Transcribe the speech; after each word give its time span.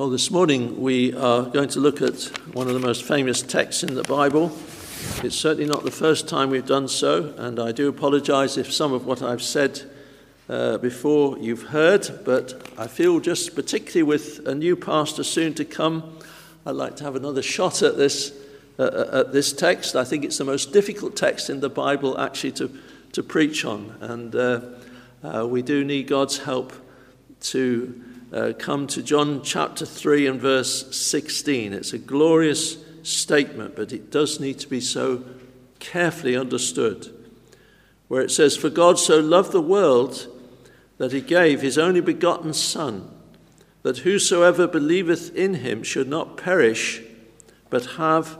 Well, 0.00 0.08
this 0.08 0.30
morning 0.30 0.80
we 0.80 1.12
are 1.12 1.42
going 1.42 1.68
to 1.68 1.78
look 1.78 2.00
at 2.00 2.22
one 2.54 2.68
of 2.68 2.72
the 2.72 2.80
most 2.80 3.04
famous 3.04 3.42
texts 3.42 3.82
in 3.82 3.94
the 3.94 4.02
Bible. 4.02 4.50
It's 5.22 5.36
certainly 5.36 5.66
not 5.66 5.84
the 5.84 5.90
first 5.90 6.26
time 6.26 6.48
we've 6.48 6.64
done 6.64 6.88
so, 6.88 7.34
and 7.36 7.60
I 7.60 7.72
do 7.72 7.86
apologize 7.86 8.56
if 8.56 8.72
some 8.72 8.94
of 8.94 9.04
what 9.04 9.20
I've 9.20 9.42
said 9.42 9.82
uh, 10.48 10.78
before 10.78 11.36
you've 11.36 11.64
heard, 11.64 12.22
but 12.24 12.66
I 12.78 12.86
feel 12.86 13.20
just 13.20 13.54
particularly 13.54 14.04
with 14.04 14.48
a 14.48 14.54
new 14.54 14.74
pastor 14.74 15.22
soon 15.22 15.52
to 15.52 15.66
come, 15.66 16.18
I'd 16.64 16.76
like 16.76 16.96
to 16.96 17.04
have 17.04 17.14
another 17.14 17.42
shot 17.42 17.82
at 17.82 17.98
this, 17.98 18.32
uh, 18.78 18.84
uh 18.84 19.20
at 19.20 19.32
this 19.34 19.52
text. 19.52 19.96
I 19.96 20.04
think 20.04 20.24
it's 20.24 20.38
the 20.38 20.46
most 20.46 20.72
difficult 20.72 21.14
text 21.14 21.50
in 21.50 21.60
the 21.60 21.68
Bible 21.68 22.18
actually 22.18 22.52
to, 22.52 22.70
to 23.12 23.22
preach 23.22 23.66
on, 23.66 23.94
and 24.00 24.34
uh, 24.34 24.60
uh 25.22 25.46
we 25.46 25.60
do 25.60 25.84
need 25.84 26.08
God's 26.08 26.38
help 26.38 26.72
to 27.40 28.02
uh, 28.32 28.52
come 28.58 28.86
to 28.88 29.02
John 29.02 29.42
chapter 29.42 29.84
3 29.84 30.26
and 30.26 30.40
verse 30.40 30.96
16. 30.96 31.72
It's 31.72 31.92
a 31.92 31.98
glorious 31.98 32.78
statement, 33.02 33.76
but 33.76 33.92
it 33.92 34.10
does 34.10 34.38
need 34.40 34.58
to 34.60 34.68
be 34.68 34.80
so 34.80 35.24
carefully 35.78 36.36
understood. 36.36 37.12
Where 38.08 38.22
it 38.22 38.30
says, 38.30 38.56
For 38.56 38.70
God 38.70 38.98
so 38.98 39.18
loved 39.20 39.52
the 39.52 39.60
world 39.60 40.26
that 40.98 41.12
he 41.12 41.20
gave 41.20 41.60
his 41.60 41.78
only 41.78 42.00
begotten 42.00 42.52
Son, 42.52 43.10
that 43.82 43.98
whosoever 43.98 44.66
believeth 44.66 45.34
in 45.34 45.54
him 45.54 45.82
should 45.82 46.08
not 46.08 46.36
perish, 46.36 47.02
but 47.70 47.86
have 47.96 48.36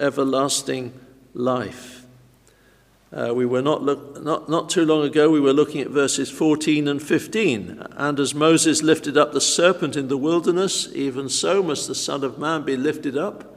everlasting 0.00 0.92
life. 1.34 1.99
Uh, 3.12 3.32
we 3.34 3.44
were 3.44 3.62
not, 3.62 3.82
look, 3.82 4.22
not, 4.22 4.48
not 4.48 4.70
too 4.70 4.84
long 4.84 5.02
ago, 5.02 5.28
we 5.30 5.40
were 5.40 5.52
looking 5.52 5.80
at 5.80 5.88
verses 5.88 6.30
14 6.30 6.86
and 6.86 7.02
15. 7.02 7.86
And 7.96 8.20
as 8.20 8.34
Moses 8.34 8.82
lifted 8.82 9.16
up 9.16 9.32
the 9.32 9.40
serpent 9.40 9.96
in 9.96 10.06
the 10.06 10.16
wilderness, 10.16 10.88
even 10.94 11.28
so 11.28 11.60
must 11.60 11.88
the 11.88 11.94
Son 11.94 12.22
of 12.22 12.38
Man 12.38 12.62
be 12.62 12.76
lifted 12.76 13.18
up, 13.18 13.56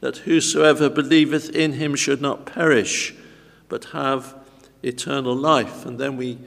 that 0.00 0.18
whosoever 0.18 0.90
believeth 0.90 1.50
in 1.50 1.74
him 1.74 1.94
should 1.94 2.20
not 2.20 2.44
perish, 2.44 3.14
but 3.68 3.86
have 3.86 4.34
eternal 4.82 5.34
life. 5.34 5.86
And 5.86 5.98
then 5.98 6.16
we 6.16 6.38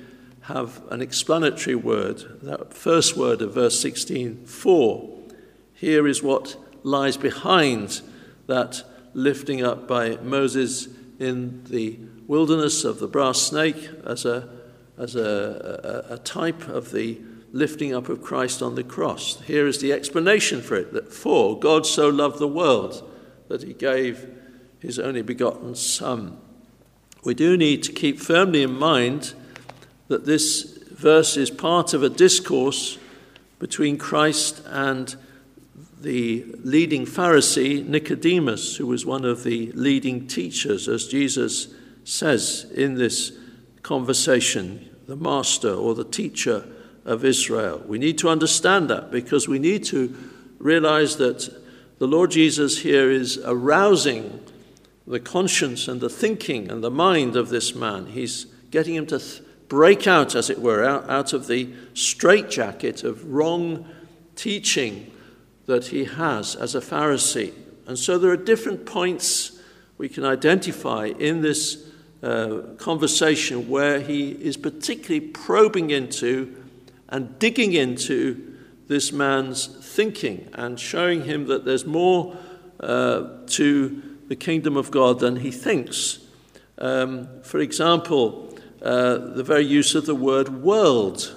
have 0.42 0.82
an 0.92 1.02
explanatory 1.02 1.76
word, 1.76 2.40
that 2.42 2.74
first 2.74 3.16
word 3.16 3.42
of 3.42 3.54
verse 3.54 3.80
16, 3.80 4.46
for. 4.46 5.10
Here 5.74 6.06
is 6.06 6.22
what 6.22 6.58
lies 6.84 7.16
behind 7.16 8.02
that 8.48 8.84
lifting 9.14 9.64
up 9.64 9.88
by 9.88 10.18
Moses 10.18 10.88
in 11.18 11.64
the 11.66 11.98
wilderness 12.32 12.86
of 12.86 13.00
the 13.00 13.10
brass 13.10 13.42
snake 13.42 13.90
as 14.06 14.24
a, 14.24 14.48
as 14.98 15.18
a, 15.18 16.06
a, 16.10 16.14
a 16.14 16.18
type 16.20 16.66
of 16.70 16.94
the 16.94 17.20
lifting 17.52 17.94
up 17.94 18.08
of 18.08 18.22
Christ 18.22 18.62
on 18.62 18.76
the 18.76 18.86
cross. 18.86 19.42
Here 19.42 19.68
is 19.68 19.82
the 19.82 19.92
explanation 19.92 20.62
for 20.62 20.78
it 20.78 20.94
that 20.94 21.12
for 21.12 21.60
God 21.60 21.86
so 21.86 22.08
loved 22.08 22.40
the 22.40 22.48
world 22.48 23.06
that 23.50 23.64
he 23.64 23.74
gave 23.74 24.30
his 24.80 24.98
only 24.98 25.22
begotten 25.22 25.76
Son. 25.76 26.38
We 27.26 27.34
do 27.34 27.58
need 27.58 27.84
to 27.84 27.92
keep 27.92 28.18
firmly 28.18 28.64
in 28.64 28.80
mind 28.80 29.34
that 30.08 30.26
this 30.26 30.80
verse 30.90 31.36
is 31.36 31.50
part 31.50 31.94
of 31.94 32.02
a 32.02 32.08
discourse 32.10 32.98
between 33.60 33.98
Christ 33.98 34.62
and 34.68 35.14
the 36.00 36.46
leading 36.64 37.06
Pharisee, 37.06 37.86
Nicodemus, 37.86 38.78
who 38.78 38.88
was 38.88 39.06
one 39.06 39.26
of 39.26 39.44
the 39.44 39.74
leading 39.74 40.28
teachers, 40.28 40.88
as 40.88 41.10
Jesus 41.10 41.68
says 42.04 42.72
in 42.76 42.96
this 42.96 43.32
conversation, 43.82 44.90
the 45.08 45.16
master 45.16 45.74
or 45.74 45.96
the 45.96 46.06
teacher 46.06 46.68
of 47.06 47.26
Israel. 47.26 47.84
We 47.86 48.00
need 48.00 48.18
to 48.20 48.30
understand 48.30 48.90
that 48.90 49.12
because 49.12 49.48
we 49.48 49.60
need 49.60 49.84
to 49.86 50.16
realize 50.60 51.18
that 51.18 51.50
the 51.98 52.08
Lord 52.08 52.32
Jesus 52.32 52.80
here 52.80 53.12
is 53.12 53.38
arousing 53.44 54.40
the 55.06 55.20
conscience 55.20 55.88
and 55.88 56.00
the 56.00 56.10
thinking 56.10 56.70
and 56.70 56.84
the 56.84 56.92
mind 56.92 57.36
of 57.36 57.50
this 57.50 57.76
man. 57.76 58.08
He's 58.08 58.46
getting 58.70 58.96
him 58.96 59.08
to 59.08 59.20
th- 59.20 59.42
break 59.68 60.08
out, 60.08 60.36
as 60.36 60.50
it 60.50 60.60
were, 60.60 60.84
out, 60.84 61.10
out 61.10 61.34
of 61.34 61.48
the 61.48 61.74
straitjacket 61.94 63.04
of 63.04 63.32
wrong 63.32 63.88
teaching 64.36 65.12
that 65.66 65.88
he 65.88 66.06
has 66.06 66.56
as 66.56 66.76
a 66.76 66.82
Pharisee. 66.82 67.54
And 67.88 67.98
so 67.98 68.18
there 68.18 68.32
are 68.32 68.38
different 68.38 68.86
points 68.86 69.60
we 69.98 70.10
can 70.10 70.26
identify 70.26 71.08
in 71.08 71.42
this 71.42 71.91
uh, 72.24 72.62
conversation 72.78 73.70
where 73.70 74.00
he 74.00 74.32
is 74.32 74.58
particularly 74.58 75.22
probing 75.22 75.90
into 75.90 76.56
and 77.10 77.38
digging 77.40 77.74
into 77.74 78.58
this 78.88 79.12
man's 79.12 79.66
thinking 79.66 80.48
and 80.54 80.80
showing 80.80 81.24
him 81.24 81.48
that 81.48 81.66
there's 81.66 81.86
more 81.86 82.36
uh, 82.80 83.28
to 83.48 84.02
the 84.28 84.36
kingdom 84.36 84.78
of 84.78 84.92
God 84.92 85.20
than 85.20 85.38
he 85.38 85.52
thinks. 85.52 86.20
Um, 86.78 87.28
for 87.44 87.60
example, 87.60 88.58
uh, 88.82 89.18
the 89.18 89.44
very 89.44 89.66
use 89.66 89.96
of 89.96 90.06
the 90.06 90.16
word 90.16 90.50
world 90.64 91.36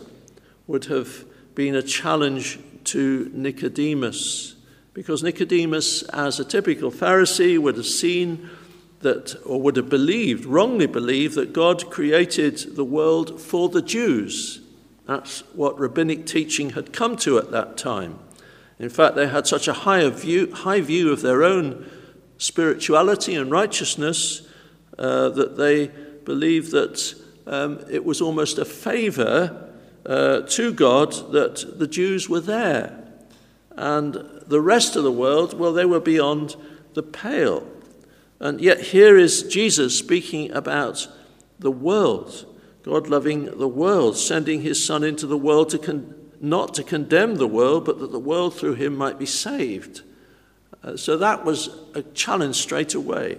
would 0.66 0.86
have 0.86 1.24
been 1.54 1.74
a 1.74 1.82
challenge 1.82 2.58
to 2.84 3.30
Nicodemus 3.32 4.54
because 4.94 5.24
Nicodemus, 5.24 6.02
as 6.04 6.38
a 6.38 6.44
typical 6.44 6.90
Pharisee, 6.90 7.58
would 7.58 7.76
have 7.76 7.86
seen 7.86 8.48
that, 9.04 9.36
or 9.46 9.60
would 9.60 9.76
have 9.76 9.88
believed, 9.88 10.44
wrongly 10.44 10.86
believed, 10.86 11.36
that 11.36 11.52
God 11.52 11.90
created 11.90 12.74
the 12.74 12.84
world 12.84 13.40
for 13.40 13.68
the 13.68 13.82
Jews. 13.82 14.60
That's 15.06 15.40
what 15.54 15.78
rabbinic 15.78 16.26
teaching 16.26 16.70
had 16.70 16.92
come 16.92 17.16
to 17.18 17.38
at 17.38 17.52
that 17.52 17.76
time. 17.76 18.18
In 18.78 18.88
fact, 18.88 19.14
they 19.14 19.28
had 19.28 19.46
such 19.46 19.68
a 19.68 19.72
high 19.72 20.08
view, 20.08 20.52
high 20.52 20.80
view 20.80 21.12
of 21.12 21.20
their 21.20 21.44
own 21.44 21.88
spirituality 22.38 23.34
and 23.34 23.50
righteousness 23.50 24.48
uh, 24.98 25.28
that 25.28 25.56
they 25.56 25.88
believed 26.24 26.72
that 26.72 27.14
um, 27.46 27.84
it 27.90 28.04
was 28.04 28.20
almost 28.20 28.58
a 28.58 28.64
favor 28.64 29.70
uh, 30.06 30.40
to 30.40 30.72
God 30.72 31.12
that 31.32 31.78
the 31.78 31.86
Jews 31.86 32.28
were 32.28 32.40
there. 32.40 33.04
And 33.76 34.14
the 34.46 34.60
rest 34.60 34.96
of 34.96 35.04
the 35.04 35.12
world, 35.12 35.58
well, 35.58 35.72
they 35.72 35.84
were 35.84 36.00
beyond 36.00 36.56
the 36.94 37.02
pale. 37.02 37.66
And 38.40 38.60
yet, 38.60 38.80
here 38.80 39.16
is 39.16 39.42
Jesus 39.44 39.98
speaking 39.98 40.50
about 40.52 41.06
the 41.58 41.70
world, 41.70 42.46
God 42.82 43.08
loving 43.08 43.58
the 43.58 43.68
world, 43.68 44.16
sending 44.16 44.62
his 44.62 44.84
Son 44.84 45.04
into 45.04 45.26
the 45.26 45.38
world 45.38 45.70
to 45.70 45.78
con- 45.78 46.14
not 46.40 46.74
to 46.74 46.82
condemn 46.82 47.36
the 47.36 47.46
world, 47.46 47.84
but 47.84 47.98
that 48.00 48.12
the 48.12 48.18
world 48.18 48.54
through 48.54 48.74
him 48.74 48.94
might 48.94 49.18
be 49.18 49.26
saved. 49.26 50.02
Uh, 50.82 50.96
so 50.96 51.16
that 51.16 51.44
was 51.44 51.70
a 51.94 52.02
challenge 52.02 52.56
straight 52.56 52.94
away. 52.94 53.38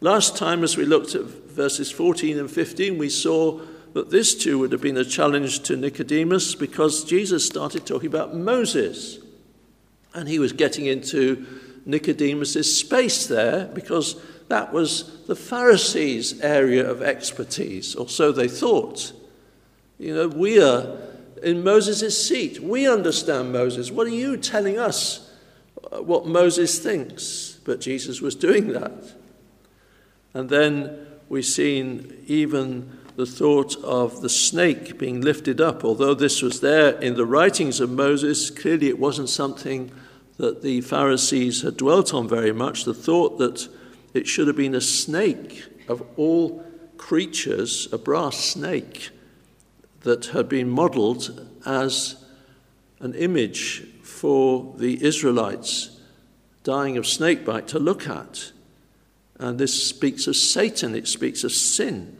Last 0.00 0.36
time, 0.36 0.62
as 0.62 0.76
we 0.76 0.84
looked 0.84 1.14
at 1.14 1.24
verses 1.24 1.90
14 1.90 2.38
and 2.38 2.50
15, 2.50 2.96
we 2.96 3.08
saw 3.08 3.60
that 3.92 4.10
this 4.10 4.34
too 4.34 4.58
would 4.58 4.72
have 4.72 4.80
been 4.80 4.96
a 4.96 5.04
challenge 5.04 5.60
to 5.64 5.76
Nicodemus 5.76 6.54
because 6.54 7.04
Jesus 7.04 7.44
started 7.44 7.84
talking 7.84 8.06
about 8.06 8.36
Moses. 8.36 9.18
And 10.14 10.28
he 10.28 10.38
was 10.38 10.52
getting 10.52 10.86
into 10.86 11.46
Nicodemus's 11.86 12.78
space 12.78 13.26
there 13.26 13.66
because 13.66 14.20
that 14.48 14.72
was 14.72 15.24
the 15.26 15.36
Pharisees' 15.36 16.40
area 16.40 16.88
of 16.88 17.02
expertise, 17.02 17.94
or 17.94 18.08
so 18.08 18.32
they 18.32 18.48
thought. 18.48 19.12
You 19.98 20.14
know, 20.14 20.28
we 20.28 20.60
are 20.60 20.98
in 21.42 21.62
Moses' 21.62 22.26
seat. 22.26 22.60
We 22.60 22.88
understand 22.88 23.52
Moses. 23.52 23.90
What 23.90 24.06
are 24.06 24.10
you 24.10 24.36
telling 24.36 24.78
us 24.78 25.30
uh, 25.92 26.02
what 26.02 26.26
Moses 26.26 26.78
thinks? 26.78 27.58
But 27.64 27.80
Jesus 27.80 28.20
was 28.20 28.34
doing 28.34 28.68
that. 28.72 29.14
And 30.34 30.48
then 30.48 31.06
we've 31.28 31.44
seen 31.44 32.24
even 32.26 32.98
the 33.16 33.26
thought 33.26 33.76
of 33.84 34.22
the 34.22 34.28
snake 34.28 34.98
being 34.98 35.20
lifted 35.20 35.60
up. 35.60 35.84
Although 35.84 36.14
this 36.14 36.42
was 36.42 36.60
there 36.60 36.98
in 37.00 37.14
the 37.14 37.26
writings 37.26 37.80
of 37.80 37.90
Moses, 37.90 38.50
clearly 38.50 38.88
it 38.88 38.98
wasn't 38.98 39.28
something 39.28 39.92
that 40.40 40.62
the 40.62 40.80
Pharisees 40.80 41.60
had 41.60 41.76
dwelt 41.76 42.14
on 42.14 42.26
very 42.26 42.52
much 42.52 42.84
the 42.84 42.94
thought 42.94 43.36
that 43.38 43.68
it 44.14 44.26
should 44.26 44.46
have 44.46 44.56
been 44.56 44.74
a 44.74 44.80
snake 44.80 45.64
of 45.86 46.02
all 46.16 46.64
creatures, 46.96 47.88
a 47.92 47.98
brass 47.98 48.38
snake 48.38 49.10
that 50.00 50.26
had 50.26 50.48
been 50.48 50.70
modeled 50.70 51.46
as 51.66 52.24
an 53.00 53.14
image 53.14 53.86
for 54.02 54.74
the 54.78 55.04
Israelites 55.04 56.00
dying 56.64 56.96
of 56.96 57.06
snakebite 57.06 57.68
to 57.68 57.78
look 57.78 58.08
at. 58.08 58.52
And 59.38 59.58
this 59.58 59.88
speaks 59.88 60.26
of 60.26 60.36
Satan, 60.36 60.94
it 60.94 61.06
speaks 61.06 61.44
of 61.44 61.52
sin, 61.52 62.16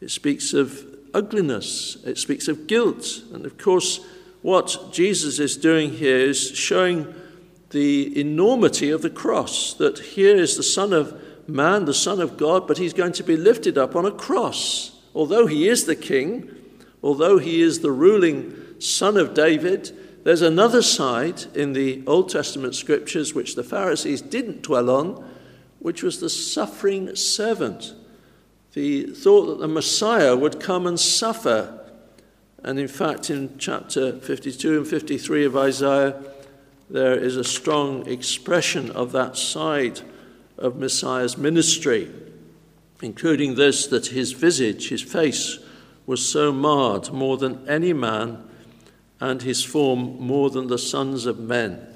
it 0.00 0.10
speaks 0.10 0.52
of 0.54 0.84
ugliness, 1.14 1.98
it 2.04 2.18
speaks 2.18 2.48
of 2.48 2.66
guilt. 2.66 3.22
And 3.32 3.46
of 3.46 3.58
course, 3.58 4.00
what 4.42 4.92
Jesus 4.92 5.38
is 5.38 5.56
doing 5.56 5.92
here 5.92 6.18
is 6.18 6.50
showing 6.50 7.14
the 7.70 8.18
enormity 8.18 8.90
of 8.90 9.02
the 9.02 9.10
cross, 9.10 9.74
that 9.74 9.98
here 9.98 10.36
is 10.36 10.56
the 10.56 10.62
Son 10.62 10.92
of 10.92 11.20
Man, 11.48 11.84
the 11.86 11.94
Son 11.94 12.20
of 12.20 12.36
God, 12.36 12.66
but 12.66 12.78
he's 12.78 12.92
going 12.92 13.12
to 13.12 13.22
be 13.22 13.36
lifted 13.36 13.78
up 13.78 13.96
on 13.96 14.04
a 14.04 14.10
cross. 14.10 15.00
Although 15.14 15.46
he 15.46 15.68
is 15.68 15.86
the 15.86 15.96
King, 15.96 16.50
although 17.02 17.38
he 17.38 17.62
is 17.62 17.80
the 17.80 17.90
ruling 17.90 18.80
Son 18.80 19.16
of 19.16 19.34
David, 19.34 19.96
there's 20.24 20.42
another 20.42 20.82
side 20.82 21.44
in 21.54 21.72
the 21.72 22.02
Old 22.06 22.28
Testament 22.28 22.74
scriptures 22.74 23.34
which 23.34 23.54
the 23.54 23.64
Pharisees 23.64 24.20
didn't 24.20 24.62
dwell 24.62 24.90
on, 24.90 25.24
which 25.78 26.02
was 26.02 26.20
the 26.20 26.28
suffering 26.28 27.14
servant. 27.16 27.94
The 28.74 29.04
thought 29.04 29.46
that 29.46 29.58
the 29.60 29.68
Messiah 29.68 30.36
would 30.36 30.60
come 30.60 30.86
and 30.86 31.00
suffer. 31.00 31.74
And 32.62 32.78
in 32.78 32.88
fact, 32.88 33.30
in 33.30 33.56
chapter 33.58 34.18
52 34.20 34.78
and 34.78 34.86
53 34.86 35.44
of 35.46 35.56
Isaiah, 35.56 36.22
there 36.90 37.14
is 37.14 37.36
a 37.36 37.44
strong 37.44 38.06
expression 38.06 38.90
of 38.90 39.12
that 39.12 39.36
side 39.36 40.00
of 40.56 40.76
Messiah's 40.76 41.36
ministry, 41.36 42.10
including 43.02 43.54
this 43.54 43.86
that 43.86 44.06
his 44.06 44.32
visage, 44.32 44.88
his 44.88 45.02
face, 45.02 45.58
was 46.06 46.26
so 46.26 46.50
marred 46.50 47.12
more 47.12 47.36
than 47.36 47.68
any 47.68 47.92
man 47.92 48.48
and 49.20 49.42
his 49.42 49.64
form 49.64 50.18
more 50.18 50.48
than 50.50 50.68
the 50.68 50.78
sons 50.78 51.26
of 51.26 51.38
men. 51.38 51.86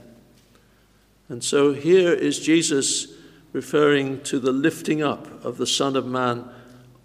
And 1.29 1.43
so 1.43 1.73
here 1.73 2.13
is 2.13 2.39
Jesus 2.39 3.07
referring 3.53 4.21
to 4.23 4.39
the 4.39 4.53
lifting 4.53 5.03
up 5.03 5.45
of 5.45 5.57
the 5.57 5.67
Son 5.67 5.97
of 5.97 6.07
Man 6.07 6.45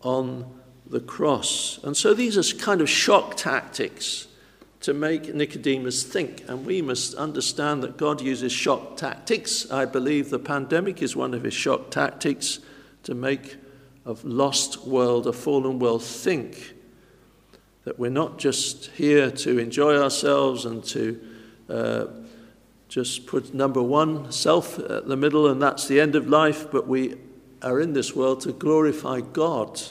on 0.02 0.46
the 0.86 1.00
cross. 1.00 1.80
And 1.84 1.96
so 1.96 2.14
these 2.14 2.38
are 2.38 2.58
kind 2.58 2.82
of 2.82 2.90
shock 2.90 3.36
tactics 3.36 4.28
to 4.82 4.94
make 4.94 5.34
Nicodemus 5.34 6.04
think. 6.04 6.44
And 6.48 6.66
we 6.66 6.82
must 6.82 7.16
understand 7.16 7.84
that 7.84 7.98
God 7.98 8.22
uses 8.22 8.52
shock 8.52 8.98
tactics. 8.98 9.70
I 9.72 9.86
believe 9.86 10.30
the 10.30 10.40
pandemic 10.40 11.02
is 11.02 11.16
one 11.16 11.34
of 11.34 11.44
his 11.44 11.54
shock 11.54 11.90
tactics 11.90 12.60
to 13.04 13.16
make 13.16 13.56
a 14.06 14.16
lost 14.24 14.86
world, 14.86 15.28
a 15.28 15.34
fallen 15.34 15.80
world, 15.80 16.04
think 16.04 16.74
that 17.84 17.98
we're 17.98 18.12
not 18.12 18.38
just 18.38 18.88
here 18.92 19.32
to 19.32 19.60
enjoy 19.60 19.98
ourselves 19.98 20.66
and 20.66 20.84
to 20.84 21.20
uh, 21.70 22.06
just 22.90 23.28
put 23.28 23.54
number 23.54 23.82
one, 23.82 24.32
self, 24.32 24.80
at 24.80 25.08
the 25.08 25.16
middle, 25.16 25.48
and 25.48 25.62
that's 25.62 25.88
the 25.88 26.00
end 26.00 26.16
of 26.16 26.28
life, 26.28 26.72
but 26.72 26.88
we 26.88 27.16
are 27.62 27.80
in 27.80 27.94
this 27.94 28.16
world 28.16 28.42
to 28.42 28.52
glorify 28.54 29.22
God. 29.22 29.82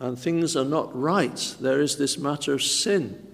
And 0.00 0.18
things 0.18 0.56
are 0.56 0.64
not 0.64 0.94
right. 0.96 1.56
There 1.60 1.80
is 1.80 1.98
this 1.98 2.18
matter 2.18 2.54
of 2.54 2.62
sin. 2.62 3.27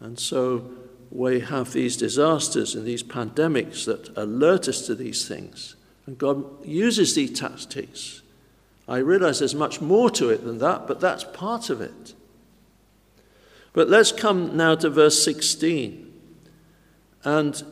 And 0.00 0.18
so 0.18 0.70
we 1.10 1.40
have 1.40 1.72
these 1.72 1.96
disasters 1.96 2.74
and 2.74 2.84
these 2.84 3.02
pandemics 3.02 3.84
that 3.86 4.16
alert 4.16 4.68
us 4.68 4.86
to 4.86 4.94
these 4.94 5.26
things. 5.26 5.76
And 6.06 6.18
God 6.18 6.44
uses 6.64 7.14
these 7.14 7.38
tactics. 7.38 8.22
I 8.88 8.98
realize 8.98 9.38
there's 9.38 9.54
much 9.54 9.80
more 9.80 10.10
to 10.10 10.30
it 10.30 10.44
than 10.44 10.58
that, 10.58 10.86
but 10.86 11.00
that's 11.00 11.24
part 11.24 11.70
of 11.70 11.80
it. 11.80 12.14
But 13.72 13.88
let's 13.88 14.12
come 14.12 14.56
now 14.56 14.74
to 14.76 14.88
verse 14.88 15.22
16. 15.24 16.12
And 17.24 17.62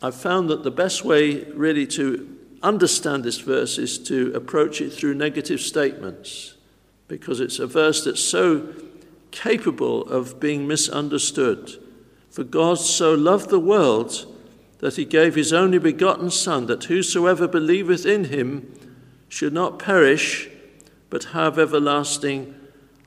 I've 0.00 0.14
found 0.14 0.48
that 0.48 0.62
the 0.62 0.70
best 0.70 1.04
way, 1.04 1.44
really, 1.44 1.86
to 1.88 2.36
understand 2.62 3.24
this 3.24 3.38
verse 3.38 3.78
is 3.78 3.98
to 3.98 4.32
approach 4.34 4.80
it 4.80 4.90
through 4.90 5.14
negative 5.14 5.60
statements, 5.60 6.54
because 7.06 7.40
it's 7.40 7.58
a 7.58 7.66
verse 7.66 8.04
that's 8.04 8.22
so 8.22 8.72
capable 9.30 10.02
of 10.08 10.40
being 10.40 10.66
misunderstood. 10.66 11.72
For 12.30 12.44
God 12.44 12.78
so 12.78 13.14
loved 13.14 13.50
the 13.50 13.60
world 13.60 14.26
that 14.78 14.96
he 14.96 15.04
gave 15.04 15.34
his 15.34 15.52
only 15.52 15.78
begotten 15.78 16.30
Son, 16.30 16.66
that 16.66 16.84
whosoever 16.84 17.48
believeth 17.48 18.06
in 18.06 18.24
him 18.24 18.72
should 19.28 19.52
not 19.52 19.78
perish, 19.78 20.48
but 21.10 21.24
have 21.24 21.58
everlasting 21.58 22.54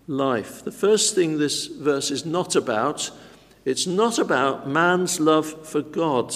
life. 0.08 0.64
The 0.64 0.72
first 0.72 1.16
thing 1.16 1.38
this 1.38 1.68
verse 1.68 2.12
is 2.12 2.26
not 2.26 2.56
about, 2.56 3.12
it's 3.64 3.88
not 3.88 4.20
about 4.20 4.68
man's 4.68 5.20
love 5.20 5.68
for 5.68 5.82
God. 5.82 6.36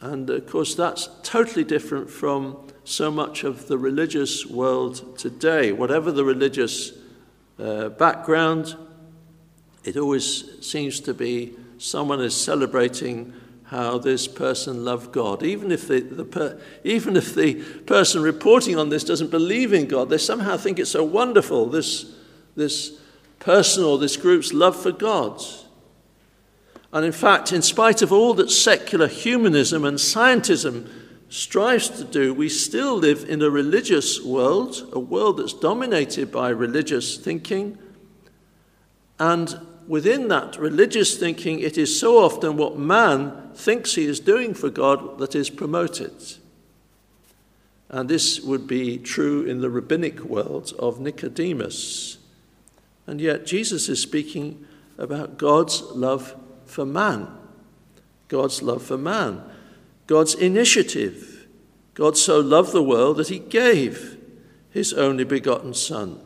And 0.00 0.30
of 0.30 0.46
course, 0.46 0.74
that's 0.74 1.08
totally 1.22 1.64
different 1.64 2.08
from 2.08 2.56
so 2.84 3.10
much 3.10 3.42
of 3.44 3.66
the 3.66 3.76
religious 3.76 4.46
world 4.46 5.18
today. 5.18 5.72
Whatever 5.72 6.12
the 6.12 6.24
religious 6.24 6.92
uh, 7.58 7.88
background, 7.90 8.76
it 9.84 9.96
always 9.96 10.64
seems 10.66 11.00
to 11.00 11.14
be 11.14 11.54
someone 11.78 12.20
is 12.20 12.34
celebrating 12.34 13.32
how 13.64 13.98
this 13.98 14.26
person 14.26 14.84
loved 14.84 15.12
God. 15.12 15.42
Even 15.42 15.70
if 15.70 15.88
the, 15.88 16.00
the 16.00 16.24
per, 16.24 16.60
even 16.84 17.16
if 17.16 17.34
the 17.34 17.54
person 17.86 18.22
reporting 18.22 18.78
on 18.78 18.88
this 18.88 19.04
doesn't 19.04 19.30
believe 19.30 19.72
in 19.72 19.86
God, 19.86 20.08
they 20.08 20.18
somehow 20.18 20.56
think 20.56 20.78
it's 20.78 20.90
so 20.90 21.04
wonderful, 21.04 21.66
this, 21.66 22.14
this 22.56 22.98
person 23.38 23.84
or 23.84 23.98
this 23.98 24.16
group's 24.16 24.52
love 24.52 24.74
for 24.80 24.92
God. 24.92 25.42
And 26.92 27.04
in 27.04 27.12
fact, 27.12 27.52
in 27.52 27.60
spite 27.60 28.00
of 28.00 28.12
all 28.12 28.32
that 28.34 28.50
secular 28.50 29.06
humanism 29.06 29.84
and 29.84 29.98
scientism 29.98 30.88
strives 31.28 31.88
to 31.90 32.04
do, 32.04 32.32
we 32.32 32.48
still 32.48 32.96
live 32.96 33.24
in 33.28 33.42
a 33.42 33.50
religious 33.50 34.22
world, 34.22 34.88
a 34.92 34.98
world 34.98 35.38
that's 35.38 35.52
dominated 35.52 36.32
by 36.32 36.48
religious 36.48 37.16
thinking. 37.16 37.78
And 39.18 39.58
within 39.86 40.28
that 40.28 40.58
religious 40.58 41.16
thinking, 41.18 41.60
it 41.60 41.76
is 41.76 41.98
so 41.98 42.22
often 42.22 42.56
what 42.56 42.78
man 42.78 43.50
thinks 43.54 43.94
he 43.94 44.04
is 44.04 44.20
doing 44.20 44.54
for 44.54 44.70
God 44.70 45.18
that 45.18 45.34
is 45.34 45.50
promoted. 45.50 46.12
And 47.88 48.08
this 48.08 48.40
would 48.40 48.66
be 48.66 48.98
true 48.98 49.44
in 49.44 49.60
the 49.60 49.70
rabbinic 49.70 50.20
world 50.20 50.74
of 50.78 51.00
Nicodemus. 51.00 52.18
And 53.06 53.20
yet, 53.20 53.46
Jesus 53.46 53.88
is 53.88 54.02
speaking 54.02 54.66
about 54.98 55.38
God's 55.38 55.80
love 55.82 56.36
for 56.66 56.84
man. 56.84 57.28
God's 58.28 58.62
love 58.62 58.82
for 58.82 58.98
man. 58.98 59.42
God's 60.08 60.34
initiative. 60.34 61.46
God 61.94 62.16
so 62.16 62.40
loved 62.40 62.72
the 62.72 62.82
world 62.82 63.18
that 63.18 63.28
he 63.28 63.38
gave 63.38 64.16
his 64.70 64.92
only 64.92 65.22
begotten 65.22 65.74
Son. 65.74 66.20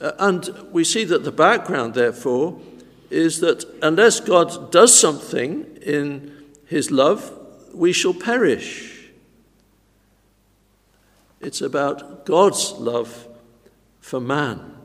Uh, 0.00 0.12
and 0.18 0.48
we 0.72 0.82
see 0.82 1.04
that 1.04 1.24
the 1.24 1.32
background, 1.32 1.94
therefore, 1.94 2.60
is 3.10 3.40
that 3.40 3.64
unless 3.82 4.20
God 4.20 4.72
does 4.72 4.98
something 4.98 5.78
in 5.82 6.32
his 6.66 6.90
love, 6.90 7.32
we 7.74 7.92
shall 7.92 8.14
perish. 8.14 9.10
It's 11.40 11.60
about 11.60 12.24
God's 12.24 12.72
love 12.72 13.26
for 14.00 14.20
man. 14.20 14.77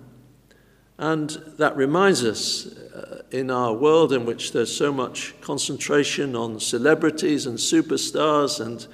And 1.03 1.31
that 1.57 1.75
reminds 1.75 2.23
us 2.23 2.65
uh, 2.65 3.23
in 3.29 3.51
our 3.51 3.73
world 3.73 4.13
in 4.13 4.25
which 4.25 4.53
there's 4.53 4.73
so 4.73 4.93
much 4.93 5.33
concentration 5.41 6.33
on 6.33 6.61
celebrities 6.61 7.45
and 7.45 7.57
superstars 7.57 8.65
and 8.65 8.87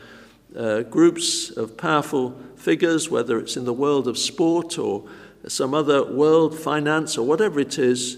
uh, 0.57 0.89
groups 0.89 1.51
of 1.51 1.77
powerful 1.77 2.35
figures, 2.55 3.11
whether 3.11 3.37
it's 3.37 3.55
in 3.57 3.65
the 3.65 3.73
world 3.73 4.07
of 4.07 4.17
sport 4.17 4.79
or 4.79 5.07
some 5.47 5.75
other 5.75 6.03
world, 6.03 6.57
finance, 6.57 7.15
or 7.15 7.27
whatever 7.27 7.59
it 7.59 7.77
is 7.77 8.17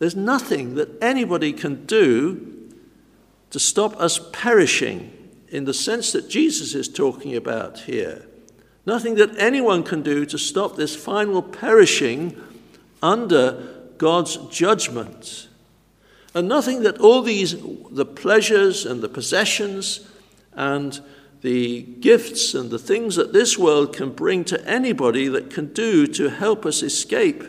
there's 0.00 0.16
nothing 0.16 0.76
that 0.76 0.88
anybody 1.02 1.52
can 1.52 1.84
do 1.84 2.72
to 3.50 3.60
stop 3.60 3.94
us 4.00 4.18
perishing 4.32 5.12
in 5.48 5.66
the 5.66 5.74
sense 5.74 6.12
that 6.12 6.30
Jesus 6.30 6.74
is 6.74 6.88
talking 6.88 7.36
about 7.36 7.80
here. 7.80 8.26
Nothing 8.86 9.16
that 9.16 9.36
anyone 9.36 9.82
can 9.82 10.00
do 10.00 10.24
to 10.24 10.38
stop 10.38 10.76
this 10.76 10.96
final 10.96 11.42
perishing 11.42 12.34
under 13.02 13.92
God's 13.98 14.36
judgment. 14.48 15.48
And 16.34 16.48
nothing 16.48 16.82
that 16.82 16.98
all 16.98 17.22
these, 17.22 17.56
the 17.90 18.06
pleasures 18.06 18.86
and 18.86 19.02
the 19.02 19.08
possessions 19.08 20.08
and 20.52 21.00
the 21.42 21.82
gifts 21.82 22.54
and 22.54 22.70
the 22.70 22.78
things 22.78 23.16
that 23.16 23.32
this 23.32 23.58
world 23.58 23.94
can 23.94 24.10
bring 24.10 24.44
to 24.44 24.64
anybody 24.68 25.28
that 25.28 25.50
can 25.50 25.72
do 25.72 26.06
to 26.06 26.28
help 26.28 26.66
us 26.66 26.82
escape 26.82 27.44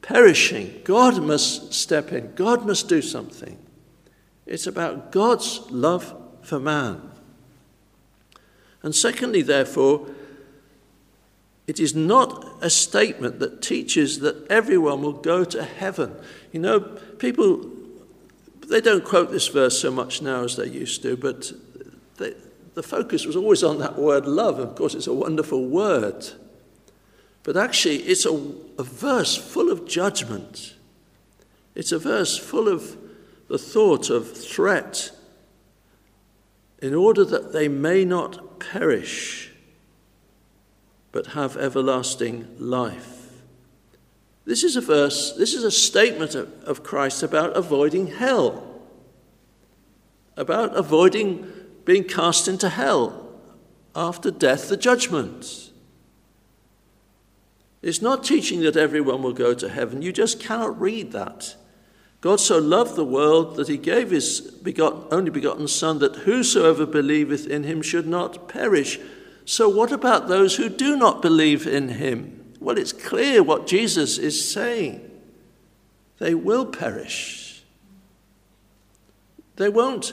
perishing. 0.00 0.80
God 0.84 1.22
must 1.22 1.74
step 1.74 2.12
in, 2.12 2.32
God 2.34 2.64
must 2.64 2.88
do 2.88 3.02
something. 3.02 3.58
It's 4.46 4.66
about 4.66 5.10
God's 5.10 5.60
love 5.70 6.14
for 6.42 6.60
man. 6.60 7.10
And 8.82 8.94
secondly, 8.94 9.42
therefore, 9.42 10.08
it 11.66 11.80
is 11.80 11.94
not 11.94 12.44
a 12.60 12.70
statement 12.70 13.40
that 13.40 13.60
teaches 13.60 14.20
that 14.20 14.46
everyone 14.48 15.02
will 15.02 15.12
go 15.12 15.44
to 15.44 15.64
heaven. 15.64 16.14
You 16.52 16.60
know, 16.60 16.80
people, 16.80 17.68
they 18.68 18.80
don't 18.80 19.04
quote 19.04 19.30
this 19.30 19.48
verse 19.48 19.80
so 19.80 19.90
much 19.90 20.22
now 20.22 20.44
as 20.44 20.56
they 20.56 20.68
used 20.68 21.02
to, 21.02 21.16
but 21.16 21.52
they, 22.18 22.34
the 22.74 22.82
focus 22.82 23.26
was 23.26 23.34
always 23.34 23.64
on 23.64 23.78
that 23.78 23.98
word 23.98 24.26
love. 24.26 24.58
Of 24.58 24.76
course, 24.76 24.94
it's 24.94 25.08
a 25.08 25.12
wonderful 25.12 25.66
word. 25.66 26.26
But 27.42 27.56
actually, 27.56 27.96
it's 27.98 28.26
a, 28.26 28.32
a 28.78 28.84
verse 28.84 29.36
full 29.36 29.70
of 29.70 29.86
judgment. 29.88 30.74
It's 31.74 31.92
a 31.92 31.98
verse 31.98 32.38
full 32.38 32.68
of 32.68 32.96
the 33.48 33.58
thought 33.58 34.10
of 34.10 34.36
threat 34.36 35.10
in 36.80 36.94
order 36.94 37.24
that 37.24 37.52
they 37.52 37.68
may 37.68 38.04
not 38.04 38.60
perish 38.60 39.45
but 41.16 41.28
have 41.28 41.56
everlasting 41.56 42.46
life. 42.58 43.30
This 44.44 44.62
is 44.62 44.76
a 44.76 44.82
verse, 44.82 45.32
this 45.32 45.54
is 45.54 45.64
a 45.64 45.70
statement 45.70 46.34
of, 46.34 46.52
of 46.64 46.82
Christ 46.82 47.22
about 47.22 47.56
avoiding 47.56 48.08
hell, 48.08 48.82
about 50.36 50.76
avoiding 50.76 51.50
being 51.86 52.04
cast 52.04 52.48
into 52.48 52.68
hell 52.68 53.30
after 53.94 54.30
death, 54.30 54.68
the 54.68 54.76
judgment. 54.76 55.70
It's 57.80 58.02
not 58.02 58.22
teaching 58.22 58.60
that 58.60 58.76
everyone 58.76 59.22
will 59.22 59.32
go 59.32 59.54
to 59.54 59.70
heaven. 59.70 60.02
You 60.02 60.12
just 60.12 60.38
cannot 60.38 60.78
read 60.78 61.12
that. 61.12 61.56
God 62.20 62.40
so 62.40 62.58
loved 62.58 62.94
the 62.94 63.06
world 63.06 63.56
that 63.56 63.68
he 63.68 63.78
gave 63.78 64.10
his 64.10 64.42
begot, 64.42 65.10
only 65.10 65.30
begotten 65.30 65.66
Son, 65.66 65.98
that 66.00 66.14
whosoever 66.14 66.84
believeth 66.84 67.46
in 67.46 67.64
him 67.64 67.80
should 67.80 68.06
not 68.06 68.50
perish. 68.50 68.98
So, 69.46 69.68
what 69.68 69.92
about 69.92 70.26
those 70.26 70.56
who 70.56 70.68
do 70.68 70.96
not 70.96 71.22
believe 71.22 71.68
in 71.68 71.88
him? 71.88 72.54
Well, 72.58 72.76
it's 72.76 72.92
clear 72.92 73.44
what 73.44 73.68
Jesus 73.68 74.18
is 74.18 74.50
saying. 74.50 75.08
They 76.18 76.34
will 76.34 76.66
perish. 76.66 77.62
They 79.54 79.68
won't 79.68 80.12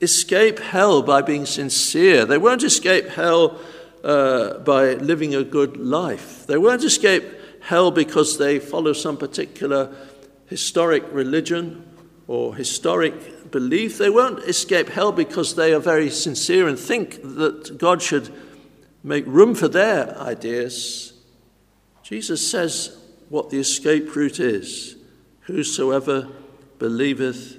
escape 0.00 0.58
hell 0.58 1.02
by 1.02 1.22
being 1.22 1.46
sincere. 1.46 2.24
They 2.24 2.36
won't 2.36 2.64
escape 2.64 3.08
hell 3.08 3.60
uh, 4.02 4.58
by 4.58 4.94
living 4.94 5.36
a 5.36 5.44
good 5.44 5.76
life. 5.76 6.44
They 6.48 6.58
won't 6.58 6.82
escape 6.82 7.24
hell 7.62 7.92
because 7.92 8.38
they 8.38 8.58
follow 8.58 8.92
some 8.92 9.16
particular 9.16 9.94
historic 10.46 11.04
religion 11.12 11.86
or 12.26 12.56
historic 12.56 13.52
belief. 13.52 13.98
They 13.98 14.10
won't 14.10 14.40
escape 14.40 14.88
hell 14.88 15.12
because 15.12 15.54
they 15.54 15.72
are 15.72 15.78
very 15.78 16.10
sincere 16.10 16.66
and 16.66 16.76
think 16.76 17.22
that 17.22 17.78
God 17.78 18.02
should 18.02 18.34
make 19.04 19.24
room 19.26 19.54
for 19.54 19.68
their 19.68 20.18
ideas. 20.18 21.12
Jesus 22.02 22.50
says 22.50 22.96
what 23.28 23.50
the 23.50 23.58
escape 23.58 24.16
route 24.16 24.40
is 24.40 24.96
whosoever 25.42 26.28
believeth 26.78 27.58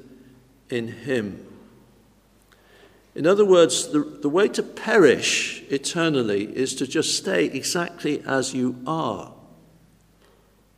in 0.69 0.87
him. 0.87 1.45
In 3.13 3.25
other 3.25 3.45
words, 3.45 3.87
the, 3.89 3.99
the 3.99 4.29
way 4.29 4.49
to 4.49 4.63
perish 4.63 5.63
eternally 5.69 6.45
is 6.55 6.75
to 6.75 6.87
just 6.87 7.15
stay 7.15 7.45
exactly 7.45 8.21
as 8.25 8.53
you 8.53 8.81
are 8.85 9.31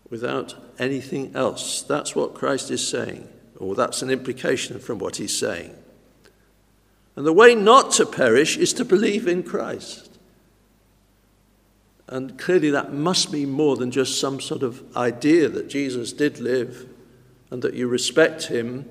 without 0.09 0.55
anything 0.77 1.35
else. 1.35 1.81
That's 1.81 2.15
what 2.15 2.35
Christ 2.35 2.69
is 2.69 2.87
saying, 2.87 3.27
or 3.57 3.73
that's 3.73 4.01
an 4.01 4.11
implication 4.11 4.79
from 4.79 4.99
what 4.99 5.15
he's 5.15 5.37
saying. 5.37 5.75
And 7.15 7.25
the 7.25 7.33
way 7.33 7.55
not 7.55 7.91
to 7.93 8.05
perish 8.05 8.57
is 8.57 8.73
to 8.73 8.85
believe 8.85 9.27
in 9.27 9.41
Christ. 9.41 10.06
And 12.07 12.37
clearly, 12.39 12.69
that 12.69 12.93
must 12.93 13.31
be 13.31 13.45
more 13.45 13.75
than 13.75 13.91
just 13.91 14.19
some 14.19 14.39
sort 14.39 14.63
of 14.63 14.83
idea 14.95 15.49
that 15.49 15.67
Jesus 15.67 16.13
did 16.13 16.39
live 16.39 16.87
and 17.51 17.61
that 17.61 17.73
you 17.73 17.87
respect 17.87 18.45
him 18.45 18.85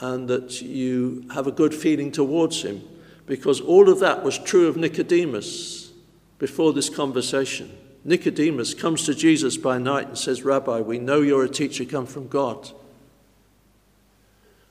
and 0.00 0.28
that 0.28 0.62
you 0.62 1.26
have 1.34 1.46
a 1.46 1.52
good 1.52 1.74
feeling 1.74 2.10
towards 2.10 2.62
him. 2.62 2.82
Because 3.26 3.60
all 3.60 3.90
of 3.90 4.00
that 4.00 4.24
was 4.24 4.38
true 4.38 4.66
of 4.66 4.76
Nicodemus 4.76 5.92
before 6.38 6.72
this 6.72 6.88
conversation. 6.88 7.70
Nicodemus 8.02 8.72
comes 8.72 9.04
to 9.04 9.14
Jesus 9.14 9.58
by 9.58 9.76
night 9.76 10.08
and 10.08 10.16
says, 10.16 10.42
Rabbi, 10.42 10.80
we 10.80 10.98
know 10.98 11.20
you're 11.20 11.44
a 11.44 11.50
teacher 11.50 11.84
come 11.84 12.06
from 12.06 12.28
God. 12.28 12.70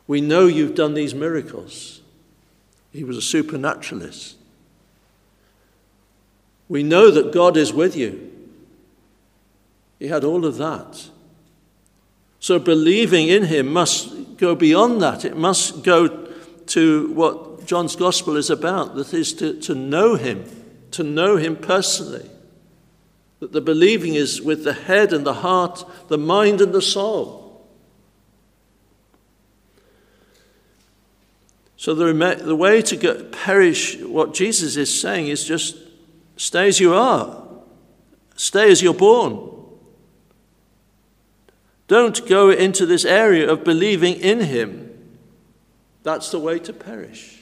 We 0.07 0.19
know 0.19 0.47
you've 0.47 0.73
done 0.73 0.95
these 0.95 1.13
miracles. 1.13 2.01
He 2.91 3.03
was 3.03 3.17
a 3.17 3.21
supernaturalist. 3.21 4.38
We 6.69 6.83
know 6.83 7.09
that 7.09 7.33
God 7.33 7.57
is 7.57 7.73
with 7.73 7.95
you. 7.95 8.31
He 9.97 10.07
had 10.07 10.23
all 10.23 10.45
of 10.45 10.57
that. 10.57 11.09
So 12.39 12.57
believing 12.57 13.27
in 13.27 13.43
him 13.43 13.67
must 13.73 14.37
go 14.37 14.55
beyond 14.55 15.01
that. 15.01 15.25
It 15.25 15.35
must 15.35 15.83
go 15.83 16.27
to 16.67 17.13
what 17.13 17.65
John's 17.65 17.95
gospel 17.95 18.37
is 18.37 18.49
about 18.49 18.95
that 18.95 19.13
is, 19.13 19.33
to, 19.33 19.59
to 19.61 19.75
know 19.75 20.15
him, 20.15 20.45
to 20.91 21.03
know 21.03 21.35
him 21.35 21.57
personally. 21.57 22.29
That 23.39 23.51
the 23.51 23.61
believing 23.61 24.13
is 24.13 24.41
with 24.41 24.63
the 24.63 24.73
head 24.73 25.11
and 25.11 25.25
the 25.25 25.33
heart, 25.33 25.83
the 26.07 26.17
mind 26.17 26.61
and 26.61 26.73
the 26.73 26.81
soul. 26.81 27.67
So 31.77 31.95
the, 31.95 32.13
the 32.35 32.55
way 32.55 32.81
to 32.83 32.95
get, 32.95 33.31
perish 33.31 33.97
what 33.99 34.33
Jesus 34.33 34.75
is 34.75 35.01
saying 35.01 35.27
is 35.27 35.45
just 35.45 35.77
Stay 36.39 36.69
as 36.69 36.79
you 36.79 36.93
are. 36.93 37.43
Stay 38.37 38.71
as 38.71 38.81
you're 38.81 38.93
born. 38.93 39.51
Don't 41.89 42.25
go 42.29 42.49
into 42.49 42.85
this 42.85 43.03
area 43.03 43.51
of 43.51 43.65
believing 43.65 44.15
in 44.15 44.39
Him. 44.39 45.17
That's 46.03 46.31
the 46.31 46.39
way 46.39 46.57
to 46.59 46.71
perish. 46.71 47.39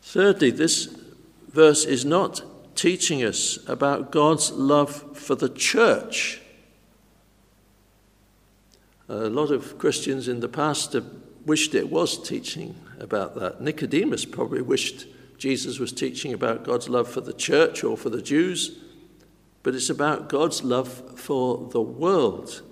Thirdly, 0.00 0.52
this 0.52 0.96
verse 1.48 1.84
is 1.84 2.04
not 2.04 2.42
teaching 2.76 3.24
us 3.24 3.58
about 3.68 4.12
God's 4.12 4.52
love 4.52 5.18
for 5.18 5.34
the 5.34 5.48
church. 5.48 6.40
A 9.08 9.28
lot 9.28 9.50
of 9.50 9.76
Christians 9.78 10.28
in 10.28 10.38
the 10.38 10.48
past 10.48 10.92
have 10.92 11.06
wished 11.44 11.74
it 11.74 11.90
was 11.90 12.16
teaching 12.16 12.76
about 13.00 13.34
that. 13.34 13.60
Nicodemus 13.60 14.24
probably 14.24 14.62
wished 14.62 15.06
Jesus 15.44 15.78
was 15.78 15.92
teaching 15.92 16.32
about 16.32 16.64
God's 16.64 16.88
love 16.88 17.06
for 17.06 17.20
the 17.20 17.34
church 17.34 17.84
or 17.84 17.98
for 17.98 18.08
the 18.08 18.22
Jews, 18.22 18.78
but 19.62 19.74
it's 19.74 19.90
about 19.90 20.30
God's 20.30 20.64
love 20.64 20.88
for 21.20 21.68
the 21.68 21.82
world. 21.82 22.62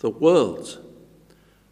The 0.00 0.10
world. 0.10 0.84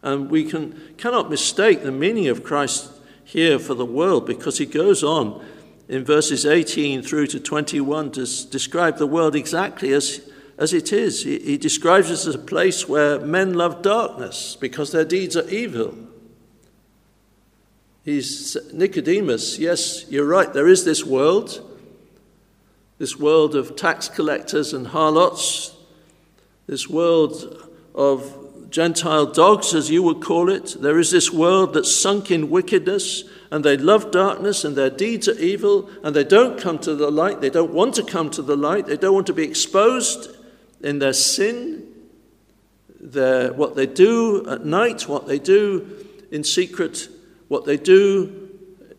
And 0.00 0.30
we 0.30 0.44
can, 0.44 0.94
cannot 0.98 1.30
mistake 1.30 1.82
the 1.82 1.90
meaning 1.90 2.28
of 2.28 2.44
Christ 2.44 2.92
here 3.24 3.58
for 3.58 3.74
the 3.74 3.84
world 3.84 4.24
because 4.24 4.58
he 4.58 4.66
goes 4.66 5.02
on 5.02 5.44
in 5.88 6.04
verses 6.04 6.46
18 6.46 7.02
through 7.02 7.26
to 7.26 7.40
21 7.40 8.12
to 8.12 8.20
describe 8.50 8.98
the 8.98 9.06
world 9.06 9.34
exactly 9.34 9.92
as, 9.92 10.30
as 10.58 10.72
it 10.72 10.92
is. 10.92 11.24
He, 11.24 11.40
he 11.40 11.58
describes 11.58 12.08
it 12.08 12.24
as 12.28 12.36
a 12.36 12.38
place 12.38 12.88
where 12.88 13.18
men 13.18 13.54
love 13.54 13.82
darkness 13.82 14.54
because 14.60 14.92
their 14.92 15.04
deeds 15.04 15.36
are 15.36 15.48
evil. 15.48 16.07
He's 18.04 18.56
Nicodemus, 18.72 19.58
yes, 19.58 20.08
you're 20.08 20.24
right, 20.26 20.52
there 20.52 20.68
is 20.68 20.84
this 20.84 21.04
world, 21.04 21.60
this 22.98 23.18
world 23.18 23.54
of 23.54 23.76
tax 23.76 24.08
collectors 24.08 24.72
and 24.72 24.86
harlots, 24.86 25.76
this 26.66 26.88
world 26.88 27.68
of 27.94 28.70
Gentile 28.70 29.26
dogs, 29.26 29.74
as 29.74 29.90
you 29.90 30.02
would 30.02 30.20
call 30.20 30.50
it. 30.50 30.76
There 30.80 30.98
is 30.98 31.10
this 31.10 31.32
world 31.32 31.72
that's 31.72 31.94
sunk 31.94 32.30
in 32.30 32.50
wickedness, 32.50 33.24
and 33.50 33.64
they 33.64 33.78
love 33.78 34.10
darkness, 34.10 34.64
and 34.64 34.76
their 34.76 34.90
deeds 34.90 35.26
are 35.26 35.38
evil, 35.38 35.88
and 36.02 36.14
they 36.14 36.24
don't 36.24 36.60
come 36.60 36.78
to 36.80 36.94
the 36.94 37.10
light. 37.10 37.40
They 37.40 37.50
don't 37.50 37.72
want 37.72 37.94
to 37.94 38.02
come 38.02 38.30
to 38.30 38.42
the 38.42 38.56
light. 38.56 38.86
They 38.86 38.98
don't 38.98 39.14
want 39.14 39.26
to 39.28 39.32
be 39.32 39.44
exposed 39.44 40.36
in 40.82 40.98
their 40.98 41.14
sin, 41.14 41.86
their, 43.00 43.52
what 43.54 43.74
they 43.74 43.86
do 43.86 44.46
at 44.48 44.66
night, 44.66 45.08
what 45.08 45.26
they 45.26 45.38
do 45.38 46.04
in 46.30 46.44
secret 46.44 47.08
what 47.48 47.64
they 47.64 47.76
do 47.76 48.48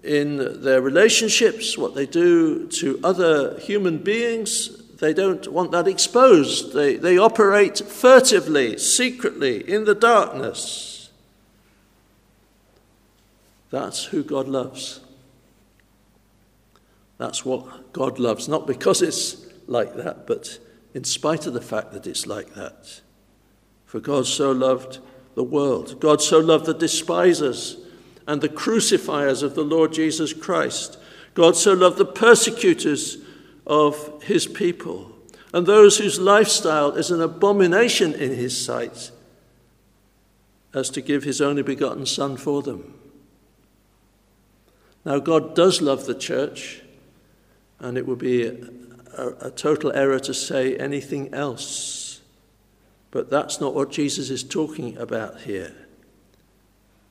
in 0.03 0.61
their 0.63 0.81
relationships, 0.81 1.77
what 1.77 1.95
they 1.95 2.05
do 2.05 2.67
to 2.67 2.99
other 3.03 3.59
human 3.59 3.97
beings, 3.97 4.95
they 4.97 5.13
don't 5.13 5.47
want 5.51 5.71
that 5.71 5.87
exposed. 5.87 6.73
They, 6.73 6.95
they 6.95 7.17
operate 7.17 7.79
furtively, 7.79 8.77
secretly, 8.77 9.69
in 9.69 9.85
the 9.85 9.95
darkness. 9.95 11.09
That's 13.69 14.05
who 14.05 14.23
God 14.23 14.47
loves. 14.47 14.99
That's 17.17 17.45
what 17.45 17.93
God 17.93 18.19
loves, 18.19 18.47
not 18.47 18.65
because 18.65 19.01
it's 19.01 19.45
like 19.67 19.95
that, 19.95 20.25
but 20.25 20.59
in 20.93 21.03
spite 21.03 21.45
of 21.45 21.53
the 21.53 21.61
fact 21.61 21.91
that 21.91 22.07
it's 22.07 22.25
like 22.25 22.55
that. 22.55 23.01
For 23.85 23.99
God 23.99 24.25
so 24.25 24.51
loved 24.51 24.99
the 25.35 25.43
world, 25.43 25.99
God 25.99 26.21
so 26.21 26.39
loved 26.39 26.65
the 26.65 26.73
despisers 26.73 27.77
and 28.29 28.41
the 28.41 28.47
crucifiers 28.47 29.41
of 29.41 29.55
the 29.55 29.63
Lord 29.63 29.91
Jesus 29.91 30.33
Christ. 30.33 30.99
God 31.33 31.55
so 31.55 31.73
loved 31.73 31.97
the 31.97 32.05
persecutors 32.05 33.17
of 33.65 34.21
his 34.21 34.45
people 34.45 35.11
and 35.51 35.65
those 35.65 35.97
whose 35.97 36.19
lifestyle 36.19 36.91
is 36.91 37.09
an 37.09 37.21
abomination 37.21 38.13
in 38.13 38.35
his 38.35 38.55
sight 38.55 39.09
as 40.75 40.91
to 40.91 41.01
give 41.01 41.23
his 41.23 41.41
only 41.41 41.63
begotten 41.63 42.05
Son 42.05 42.37
for 42.37 42.61
them. 42.61 42.93
Now, 45.03 45.17
God 45.17 45.55
does 45.55 45.81
love 45.81 46.05
the 46.05 46.13
church, 46.13 46.83
and 47.79 47.97
it 47.97 48.05
would 48.05 48.19
be 48.19 48.45
a, 48.45 48.53
a, 49.41 49.49
total 49.49 49.91
error 49.93 50.19
to 50.19 50.35
say 50.35 50.75
anything 50.75 51.33
else. 51.33 52.21
But 53.09 53.31
that's 53.31 53.59
not 53.59 53.73
what 53.73 53.89
Jesus 53.89 54.29
is 54.29 54.43
talking 54.43 54.95
about 54.97 55.41
here. 55.41 55.73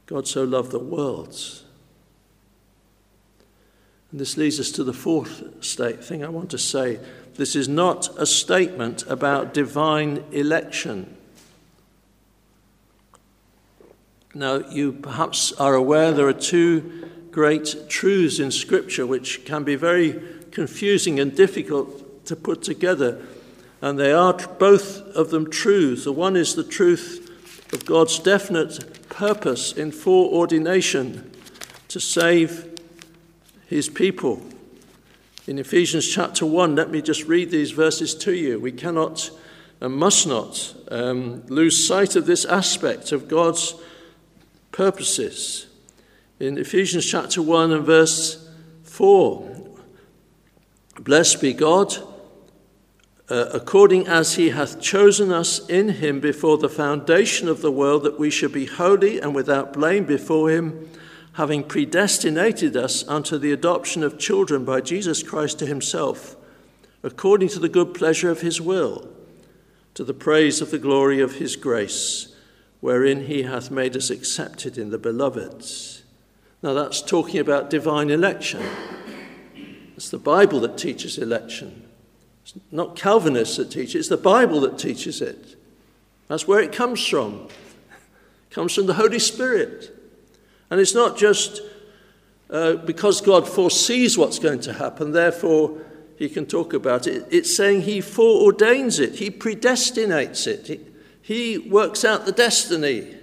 God 0.08 0.26
so 0.26 0.42
loved 0.42 0.72
the 0.72 0.78
world. 0.78 1.38
And 4.10 4.18
this 4.18 4.38
leads 4.38 4.58
us 4.58 4.70
to 4.72 4.82
the 4.82 4.94
fourth 4.94 5.62
state 5.62 6.02
thing 6.02 6.24
I 6.24 6.30
want 6.30 6.50
to 6.50 6.58
say. 6.58 6.98
This 7.34 7.54
is 7.54 7.68
not 7.68 8.08
a 8.18 8.24
statement 8.24 9.04
about 9.06 9.52
divine 9.52 10.24
election. 10.32 11.14
Now, 14.34 14.66
you 14.70 14.92
perhaps 14.92 15.52
are 15.52 15.74
aware 15.74 16.10
there 16.10 16.26
are 16.26 16.32
two 16.32 17.10
great 17.30 17.76
truths 17.90 18.38
in 18.38 18.50
Scripture 18.50 19.06
which 19.06 19.44
can 19.44 19.62
be 19.62 19.74
very 19.74 20.22
confusing 20.52 21.20
and 21.20 21.36
difficult 21.36 22.24
to 22.24 22.34
put 22.34 22.62
together. 22.62 23.22
And 23.82 23.98
they 23.98 24.12
are 24.12 24.32
both 24.32 25.00
of 25.14 25.28
them 25.28 25.50
truths. 25.50 26.04
The 26.04 26.12
one 26.12 26.34
is 26.34 26.54
the 26.54 26.64
truth 26.64 27.27
of 27.72 27.84
God's 27.84 28.18
definite 28.18 29.08
purpose 29.08 29.72
in 29.72 29.92
foreordination 29.92 31.30
to 31.88 32.00
save 32.00 32.80
his 33.66 33.88
people. 33.88 34.42
In 35.46 35.58
Ephesians 35.58 36.06
chapter 36.06 36.44
1, 36.44 36.74
let 36.74 36.90
me 36.90 37.00
just 37.00 37.24
read 37.24 37.50
these 37.50 37.70
verses 37.70 38.14
to 38.16 38.32
you. 38.34 38.60
We 38.60 38.72
cannot 38.72 39.30
and 39.80 39.94
must 39.94 40.26
not 40.26 40.74
um, 40.90 41.46
lose 41.46 41.86
sight 41.86 42.16
of 42.16 42.26
this 42.26 42.44
aspect 42.44 43.12
of 43.12 43.28
God's 43.28 43.74
purposes. 44.72 45.66
In 46.40 46.58
Ephesians 46.58 47.06
chapter 47.06 47.40
1 47.40 47.72
and 47.72 47.84
verse 47.84 48.48
4, 48.84 49.56
Blessed 51.00 51.40
be 51.40 51.52
God 51.52 51.96
uh, 53.30 53.50
according 53.52 54.06
as 54.06 54.36
he 54.36 54.50
hath 54.50 54.80
chosen 54.80 55.30
us 55.30 55.66
in 55.68 55.88
him 55.90 56.18
before 56.18 56.56
the 56.56 56.68
foundation 56.68 57.46
of 57.48 57.60
the 57.60 57.70
world, 57.70 58.02
that 58.02 58.18
we 58.18 58.30
should 58.30 58.52
be 58.52 58.66
holy 58.66 59.20
and 59.20 59.34
without 59.34 59.72
blame 59.72 60.04
before 60.04 60.50
him, 60.50 60.88
having 61.34 61.62
predestinated 61.62 62.76
us 62.76 63.06
unto 63.06 63.36
the 63.36 63.52
adoption 63.52 64.02
of 64.02 64.18
children 64.18 64.64
by 64.64 64.80
Jesus 64.80 65.22
Christ 65.22 65.58
to 65.58 65.66
himself, 65.66 66.36
according 67.02 67.48
to 67.50 67.58
the 67.58 67.68
good 67.68 67.92
pleasure 67.92 68.30
of 68.30 68.40
his 68.40 68.60
will, 68.60 69.08
to 69.94 70.04
the 70.04 70.14
praise 70.14 70.60
of 70.60 70.70
the 70.70 70.78
glory 70.78 71.20
of 71.20 71.34
his 71.34 71.54
grace, 71.54 72.34
wherein 72.80 73.26
he 73.26 73.42
hath 73.42 73.70
made 73.70 73.94
us 73.94 74.08
accepted 74.08 74.78
in 74.78 74.90
the 74.90 74.98
beloved. 74.98 75.64
Now 76.62 76.72
that's 76.72 77.02
talking 77.02 77.40
about 77.40 77.70
divine 77.70 78.08
election. 78.08 78.62
It's 79.96 80.08
the 80.08 80.18
Bible 80.18 80.60
that 80.60 80.78
teaches 80.78 81.18
election. 81.18 81.87
It's 82.48 82.72
not 82.72 82.96
Calvinists 82.96 83.58
that 83.58 83.70
teach 83.70 83.94
it, 83.94 83.98
it's 83.98 84.08
the 84.08 84.16
Bible 84.16 84.60
that 84.62 84.78
teaches 84.78 85.20
it. 85.20 85.56
That's 86.28 86.48
where 86.48 86.60
it 86.60 86.72
comes 86.72 87.06
from. 87.06 87.48
It 88.50 88.54
comes 88.54 88.74
from 88.74 88.86
the 88.86 88.94
Holy 88.94 89.18
Spirit. 89.18 89.94
And 90.70 90.80
it's 90.80 90.94
not 90.94 91.18
just 91.18 91.60
uh, 92.48 92.76
because 92.76 93.20
God 93.20 93.46
foresees 93.46 94.16
what's 94.16 94.38
going 94.38 94.60
to 94.60 94.72
happen, 94.72 95.12
therefore 95.12 95.78
he 96.16 96.30
can 96.30 96.46
talk 96.46 96.72
about 96.72 97.06
it. 97.06 97.26
It's 97.30 97.54
saying 97.54 97.82
he 97.82 97.98
foreordains 97.98 98.98
it, 98.98 99.16
he 99.16 99.30
predestinates 99.30 100.46
it, 100.46 100.66
he, 100.68 100.80
he 101.20 101.58
works 101.58 102.02
out 102.02 102.24
the 102.24 102.32
destiny. 102.32 103.14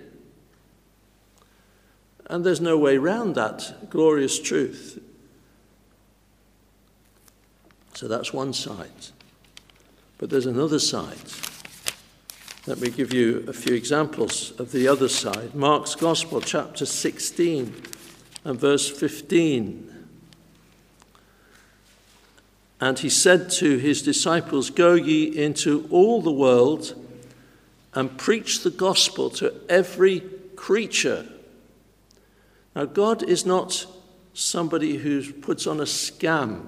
And 2.27 2.46
there's 2.46 2.62
no 2.62 2.77
way 2.77 2.98
around 2.98 3.34
that 3.36 3.89
glorious 3.89 4.39
truth. 4.39 5.00
So 7.96 8.08
that's 8.08 8.32
one 8.32 8.53
side. 8.53 9.15
But 10.18 10.30
there's 10.30 10.46
another 10.46 10.80
side. 10.80 11.18
Let 12.68 12.80
me 12.80 12.90
give 12.90 13.14
you 13.14 13.46
a 13.48 13.54
few 13.54 13.76
examples 13.76 14.52
of 14.60 14.72
the 14.72 14.88
other 14.88 15.08
side. 15.10 15.54
Mark's 15.54 15.94
Gospel, 15.96 16.42
chapter 16.42 16.86
16 16.86 17.76
and 18.44 18.60
verse 18.60 18.90
15. 18.90 19.92
And 22.82 23.00
he 23.00 23.10
said 23.10 23.50
to 23.52 23.78
his 23.78 24.02
disciples, 24.02 24.70
Go 24.70 24.94
ye 24.94 25.26
into 25.26 25.88
all 25.92 26.22
the 26.22 26.32
world 26.32 26.96
and 27.94 28.18
preach 28.18 28.62
the 28.62 28.70
gospel 28.70 29.30
to 29.32 29.54
every 29.70 30.22
creature. 30.56 31.25
Now, 32.75 32.86
God 32.86 33.24
is 33.24 33.46
not 33.46 33.86
somebody 34.34 34.98
who 34.98 35.32
puts 35.34 35.66
on 35.66 35.80
a 35.80 35.84
scam, 35.84 36.68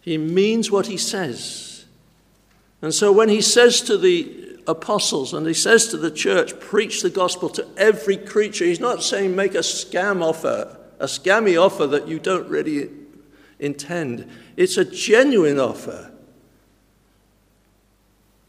He 0.00 0.18
means 0.18 0.70
what 0.70 0.88
He 0.88 0.96
says. 0.96 1.71
And 2.82 2.92
so 2.92 3.12
when 3.12 3.28
he 3.28 3.40
says 3.40 3.80
to 3.82 3.96
the 3.96 4.58
apostles 4.66 5.32
and 5.32 5.46
he 5.46 5.54
says 5.54 5.88
to 5.88 5.96
the 5.96 6.10
church, 6.10 6.58
preach 6.58 7.02
the 7.02 7.10
gospel 7.10 7.48
to 7.50 7.66
every 7.76 8.16
creature, 8.16 8.64
he's 8.64 8.80
not 8.80 9.02
saying 9.02 9.34
make 9.34 9.54
a 9.54 9.58
scam 9.58 10.22
offer, 10.22 10.76
a 10.98 11.06
scammy 11.06 11.60
offer 11.60 11.86
that 11.86 12.08
you 12.08 12.18
don't 12.18 12.48
really 12.48 12.90
intend. 13.60 14.28
It's 14.56 14.76
a 14.76 14.84
genuine 14.84 15.60
offer 15.60 16.10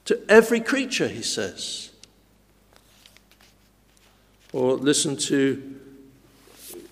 to 0.06 0.20
every 0.28 0.60
creature, 0.60 1.08
he 1.08 1.22
says. 1.22 1.92
Or 4.52 4.76
listen 4.76 5.16
to 5.18 5.80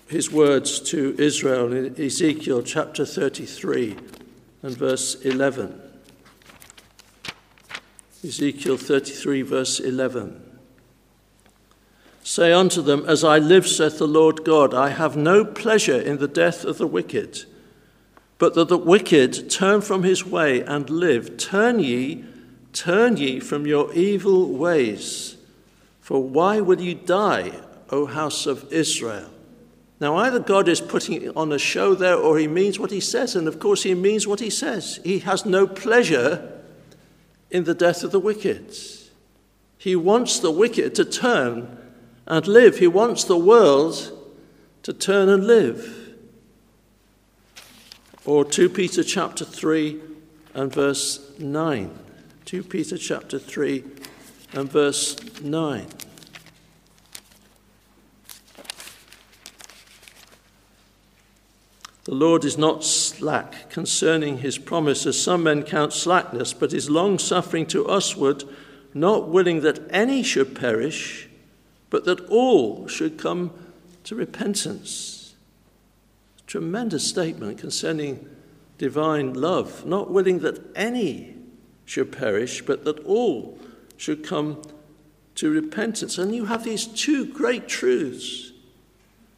his 0.08 0.30
words 0.30 0.78
to 0.90 1.16
Israel 1.18 1.72
in 1.72 2.00
Ezekiel 2.00 2.62
chapter 2.62 3.04
33 3.04 3.96
and 4.62 4.76
verse 4.76 5.16
11. 5.22 5.81
Ezekiel 8.24 8.76
33, 8.76 9.42
verse 9.42 9.80
11. 9.80 10.40
Say 12.22 12.52
unto 12.52 12.80
them, 12.80 13.04
As 13.08 13.24
I 13.24 13.38
live, 13.38 13.66
saith 13.66 13.98
the 13.98 14.06
Lord 14.06 14.44
God, 14.44 14.72
I 14.72 14.90
have 14.90 15.16
no 15.16 15.44
pleasure 15.44 16.00
in 16.00 16.18
the 16.18 16.28
death 16.28 16.64
of 16.64 16.78
the 16.78 16.86
wicked, 16.86 17.44
but 18.38 18.54
that 18.54 18.68
the 18.68 18.78
wicked 18.78 19.50
turn 19.50 19.80
from 19.80 20.04
his 20.04 20.24
way 20.24 20.60
and 20.60 20.88
live. 20.88 21.36
Turn 21.36 21.80
ye, 21.80 22.24
turn 22.72 23.16
ye 23.16 23.40
from 23.40 23.66
your 23.66 23.92
evil 23.92 24.52
ways. 24.52 25.36
For 26.00 26.22
why 26.22 26.60
will 26.60 26.80
you 26.80 26.94
die, 26.94 27.50
O 27.90 28.06
house 28.06 28.46
of 28.46 28.72
Israel? 28.72 29.30
Now, 29.98 30.16
either 30.16 30.38
God 30.38 30.68
is 30.68 30.80
putting 30.80 31.28
on 31.36 31.50
a 31.50 31.58
show 31.58 31.96
there 31.96 32.16
or 32.16 32.38
he 32.38 32.46
means 32.46 32.78
what 32.78 32.92
he 32.92 33.00
says, 33.00 33.34
and 33.34 33.48
of 33.48 33.58
course, 33.58 33.82
he 33.82 33.94
means 33.94 34.28
what 34.28 34.40
he 34.40 34.50
says. 34.50 35.00
He 35.02 35.20
has 35.20 35.44
no 35.44 35.66
pleasure 35.66 36.51
in 37.52 37.64
the 37.64 37.74
death 37.74 38.02
of 38.02 38.10
the 38.10 38.18
wicked. 38.18 38.74
He 39.76 39.94
wants 39.94 40.40
the 40.40 40.50
wicked 40.50 40.94
to 40.96 41.04
turn 41.04 41.78
and 42.26 42.46
live. 42.48 42.78
He 42.78 42.86
wants 42.86 43.24
the 43.24 43.36
world 43.36 44.10
to 44.82 44.92
turn 44.92 45.28
and 45.28 45.46
live. 45.46 46.14
Or 48.24 48.44
2 48.44 48.70
Peter 48.70 49.04
chapter 49.04 49.44
3 49.44 50.00
and 50.54 50.72
verse 50.72 51.30
9. 51.38 51.98
2 52.46 52.62
Peter 52.62 52.96
chapter 52.96 53.38
3 53.38 53.84
and 54.54 54.70
verse 54.70 55.16
9. 55.42 55.86
The 62.04 62.14
Lord 62.14 62.44
is 62.44 62.58
not 62.58 62.82
slack 62.82 63.70
concerning 63.70 64.38
his 64.38 64.58
promise, 64.58 65.06
as 65.06 65.22
some 65.22 65.44
men 65.44 65.62
count 65.62 65.92
slackness, 65.92 66.52
but 66.52 66.72
is 66.72 66.90
long 66.90 67.18
suffering 67.18 67.66
to 67.66 67.86
usward, 67.88 68.44
not 68.92 69.28
willing 69.28 69.60
that 69.60 69.80
any 69.90 70.22
should 70.22 70.56
perish, 70.56 71.28
but 71.90 72.04
that 72.04 72.20
all 72.28 72.88
should 72.88 73.18
come 73.18 73.52
to 74.04 74.16
repentance. 74.16 75.34
Tremendous 76.46 77.06
statement 77.06 77.58
concerning 77.58 78.28
divine 78.78 79.34
love, 79.34 79.86
not 79.86 80.10
willing 80.10 80.40
that 80.40 80.60
any 80.74 81.36
should 81.84 82.10
perish, 82.10 82.62
but 82.62 82.84
that 82.84 82.98
all 83.04 83.58
should 83.96 84.24
come 84.24 84.60
to 85.36 85.50
repentance. 85.50 86.18
And 86.18 86.34
you 86.34 86.46
have 86.46 86.64
these 86.64 86.86
two 86.86 87.26
great 87.26 87.68
truths 87.68 88.51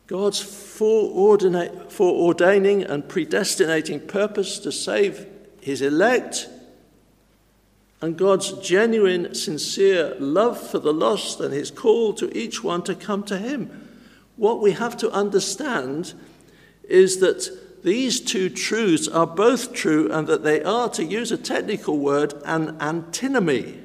God's 0.06 0.42
foreordaining 0.42 2.88
and 2.88 3.08
predestinating 3.08 4.06
purpose 4.06 4.58
to 4.58 4.70
save 4.70 5.26
his 5.62 5.80
elect, 5.80 6.46
and 8.02 8.18
God's 8.18 8.52
genuine, 8.52 9.34
sincere 9.34 10.14
love 10.18 10.60
for 10.60 10.78
the 10.78 10.92
lost 10.92 11.40
and 11.40 11.54
his 11.54 11.70
call 11.70 12.12
to 12.14 12.36
each 12.36 12.62
one 12.62 12.82
to 12.82 12.94
come 12.94 13.22
to 13.24 13.38
him. 13.38 13.88
What 14.36 14.60
we 14.60 14.72
have 14.72 14.94
to 14.98 15.10
understand 15.10 16.12
is 16.86 17.20
that 17.20 17.48
these 17.82 18.20
two 18.20 18.50
truths 18.50 19.08
are 19.08 19.26
both 19.26 19.72
true 19.72 20.12
and 20.12 20.26
that 20.26 20.42
they 20.42 20.62
are, 20.62 20.90
to 20.90 21.04
use 21.04 21.32
a 21.32 21.38
technical 21.38 21.98
word, 21.98 22.34
an 22.44 22.76
antinomy. 22.78 23.80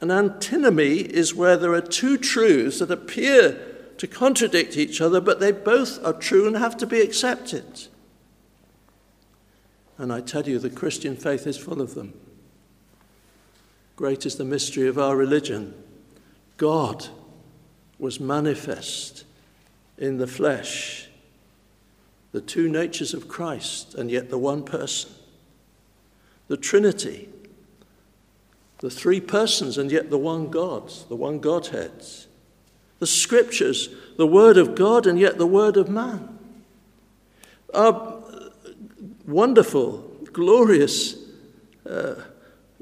An 0.00 0.10
antinomy 0.10 0.98
is 0.98 1.32
where 1.32 1.56
there 1.56 1.74
are 1.74 1.80
two 1.80 2.18
truths 2.18 2.80
that 2.80 2.90
appear 2.90 3.56
to 3.98 4.06
contradict 4.06 4.76
each 4.76 5.00
other, 5.00 5.20
but 5.20 5.40
they 5.40 5.52
both 5.52 6.04
are 6.04 6.12
true 6.12 6.46
and 6.46 6.56
have 6.56 6.76
to 6.78 6.86
be 6.86 7.00
accepted. 7.00 7.86
And 9.98 10.12
I 10.12 10.20
tell 10.20 10.48
you, 10.48 10.58
the 10.58 10.70
Christian 10.70 11.16
faith 11.16 11.46
is 11.46 11.56
full 11.56 11.80
of 11.80 11.94
them. 11.94 12.14
Great 13.96 14.26
is 14.26 14.36
the 14.36 14.44
mystery 14.44 14.88
of 14.88 14.98
our 14.98 15.16
religion. 15.16 15.74
God 16.56 17.06
was 17.98 18.18
manifest 18.18 19.24
in 19.96 20.18
the 20.18 20.26
flesh. 20.26 21.08
the 22.34 22.40
two 22.40 22.68
natures 22.68 23.14
of 23.14 23.28
Christ, 23.28 23.94
and 23.94 24.10
yet 24.10 24.28
the 24.28 24.38
one 24.38 24.64
person. 24.64 25.12
The 26.48 26.56
Trinity, 26.56 27.28
the 28.78 28.90
three 28.90 29.20
persons, 29.20 29.78
and 29.78 29.88
yet 29.92 30.10
the 30.10 30.18
one 30.18 30.50
God, 30.50 30.92
the 31.08 31.14
one 31.14 31.38
Godhead. 31.38 32.04
The 33.04 33.08
Scriptures, 33.08 33.90
the 34.16 34.26
Word 34.26 34.56
of 34.56 34.74
God, 34.74 35.06
and 35.06 35.18
yet 35.18 35.36
the 35.36 35.46
Word 35.46 35.76
of 35.76 35.90
man. 35.90 36.38
Our 37.74 38.22
wonderful, 39.26 39.98
glorious 40.32 41.14
uh, 41.86 42.14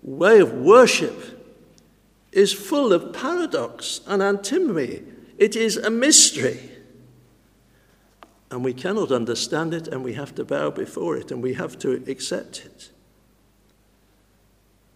way 0.00 0.38
of 0.38 0.52
worship 0.52 1.44
is 2.30 2.52
full 2.52 2.92
of 2.92 3.12
paradox 3.12 4.00
and 4.06 4.22
antinomy. 4.22 5.02
It 5.38 5.56
is 5.56 5.76
a 5.76 5.90
mystery 5.90 6.70
and 8.52 8.62
we 8.62 8.74
cannot 8.74 9.10
understand 9.10 9.74
it, 9.74 9.88
and 9.88 10.04
we 10.04 10.12
have 10.12 10.36
to 10.36 10.44
bow 10.44 10.70
before 10.70 11.16
it, 11.16 11.32
and 11.32 11.42
we 11.42 11.54
have 11.54 11.76
to 11.80 12.04
accept 12.06 12.64
it. 12.64 12.90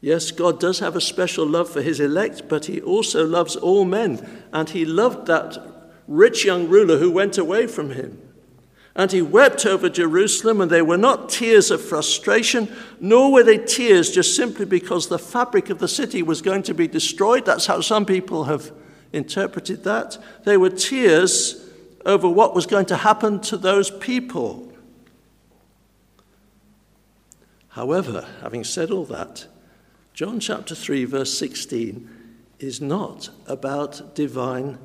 Yes, 0.01 0.31
God 0.31 0.61
does 0.61 0.79
have 0.81 0.95
a 0.95 1.01
special 1.01 1.47
love 1.47 1.71
for 1.71 1.83
his 1.83 2.01
elect, 2.01 2.49
but 2.49 2.67
he 2.67 2.81
also 2.81 3.27
loves 3.27 3.57
all 3.57 3.85
men, 3.85 4.45
and 4.53 4.71
he 4.71 4.85
loved 4.85 5.27
that 5.27 5.59
rich 6.07 6.45
young 6.45 6.69
ruler 6.69 6.99
who 6.99 7.11
went 7.11 7.39
away 7.39 7.67
from 7.67 7.91
him. 7.91 8.21
And 8.95 9.13
he 9.13 9.21
wept 9.21 9.67
over 9.67 9.89
Jerusalem, 9.89 10.61
and 10.61 10.71
they 10.71 10.81
were 10.81 10.97
not 10.97 11.29
tears 11.29 11.71
of 11.71 11.83
frustration, 11.83 12.75
nor 12.99 13.31
were 13.31 13.43
they 13.43 13.59
tears 13.59 14.11
just 14.11 14.35
simply 14.35 14.65
because 14.65 15.09
the 15.09 15.19
fabric 15.19 15.69
of 15.69 15.79
the 15.79 15.89
city 15.89 16.23
was 16.23 16.41
going 16.41 16.63
to 16.63 16.75
be 16.75 16.89
destroyed. 16.89 17.45
That's 17.45 17.67
how 17.67 17.83
some 17.83 18.07
people 18.07 18.45
have 18.45 18.73
interpreted 19.13 19.85
that. 19.85 20.17
They 20.45 20.57
were 20.57 20.71
tears 20.71 21.69
over 22.07 22.29
what 22.29 22.55
was 22.55 22.67
going 22.67 22.87
to 22.87 22.97
happen 22.97 23.41
to 23.41 23.59
those 23.59 23.91
people. 23.91 24.73
However, 27.69 28.27
having 28.41 28.65
said 28.65 28.91
all 28.91 29.05
that, 29.07 29.47
John 30.17 30.41
chapter 30.41 30.75
3, 30.75 31.05
verse 31.05 31.37
16 31.37 32.09
is 32.59 32.81
not 32.81 33.29
about 33.47 34.15
divine 34.15 34.79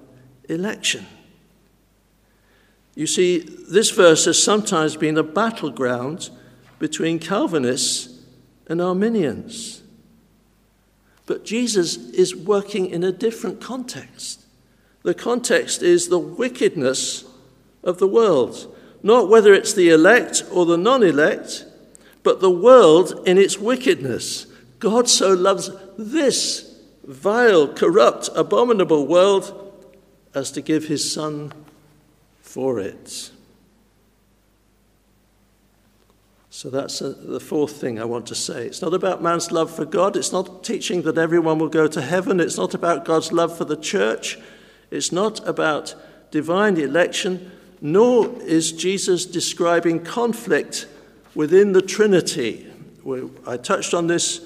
election. 0.49 1.05
You 2.95 3.07
see, 3.07 3.37
this 3.37 3.91
verse 3.91 4.25
has 4.25 4.43
sometimes 4.43 4.97
been 4.97 5.17
a 5.17 5.23
battleground 5.23 6.31
between 6.79 7.17
Calvinists 7.17 8.09
and 8.67 8.81
Arminians. 8.81 9.83
But 11.27 11.45
Jesus 11.45 11.95
is 11.95 12.35
working 12.35 12.87
in 12.87 13.01
a 13.01 13.13
different 13.13 13.61
context. 13.61 14.43
The 15.03 15.13
context 15.13 15.81
is 15.81 16.09
the 16.09 16.19
wickedness 16.19 17.23
of 17.85 17.99
the 17.99 18.07
world, 18.07 18.75
not 19.01 19.29
whether 19.29 19.53
it's 19.53 19.73
the 19.73 19.91
elect 19.91 20.43
or 20.51 20.65
the 20.65 20.77
non 20.77 21.03
elect, 21.03 21.63
but 22.21 22.41
the 22.41 22.51
world 22.51 23.23
in 23.25 23.37
its 23.37 23.57
wickedness. 23.57 24.50
God 24.81 25.07
so 25.07 25.33
loves 25.33 25.69
this 25.97 26.75
vile, 27.05 27.73
corrupt, 27.73 28.29
abominable 28.35 29.07
world 29.07 29.73
as 30.33 30.51
to 30.51 30.61
give 30.61 30.87
his 30.87 31.09
Son 31.09 31.53
for 32.41 32.79
it. 32.79 33.31
So 36.49 36.69
that's 36.69 36.99
a, 36.99 37.09
the 37.11 37.39
fourth 37.39 37.79
thing 37.79 37.99
I 37.99 38.05
want 38.05 38.25
to 38.27 38.35
say. 38.35 38.65
It's 38.65 38.81
not 38.81 38.93
about 38.93 39.21
man's 39.21 39.51
love 39.51 39.73
for 39.73 39.85
God. 39.85 40.17
It's 40.17 40.31
not 40.31 40.63
teaching 40.63 41.03
that 41.03 41.17
everyone 41.17 41.59
will 41.59 41.69
go 41.69 41.87
to 41.87 42.01
heaven. 42.01 42.39
It's 42.39 42.57
not 42.57 42.73
about 42.73 43.05
God's 43.05 43.31
love 43.31 43.57
for 43.57 43.65
the 43.65 43.77
church. 43.77 44.37
It's 44.89 45.11
not 45.11 45.47
about 45.47 45.95
divine 46.31 46.77
election, 46.77 47.51
nor 47.81 48.35
is 48.41 48.71
Jesus 48.71 49.25
describing 49.25 50.03
conflict 50.03 50.87
within 51.35 51.71
the 51.71 51.81
Trinity. 51.81 52.67
I 53.47 53.57
touched 53.57 53.93
on 53.93 54.07
this 54.07 54.45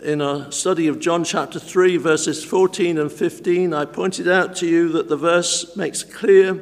in 0.00 0.20
a 0.20 0.50
study 0.50 0.86
of 0.86 1.00
John 1.00 1.24
chapter 1.24 1.58
3, 1.58 1.96
verses 1.96 2.44
14 2.44 2.98
and 2.98 3.10
15. 3.10 3.74
I 3.74 3.84
pointed 3.84 4.28
out 4.28 4.56
to 4.56 4.66
you 4.66 4.88
that 4.90 5.08
the 5.08 5.16
verse 5.16 5.76
makes 5.76 6.02
clear 6.02 6.60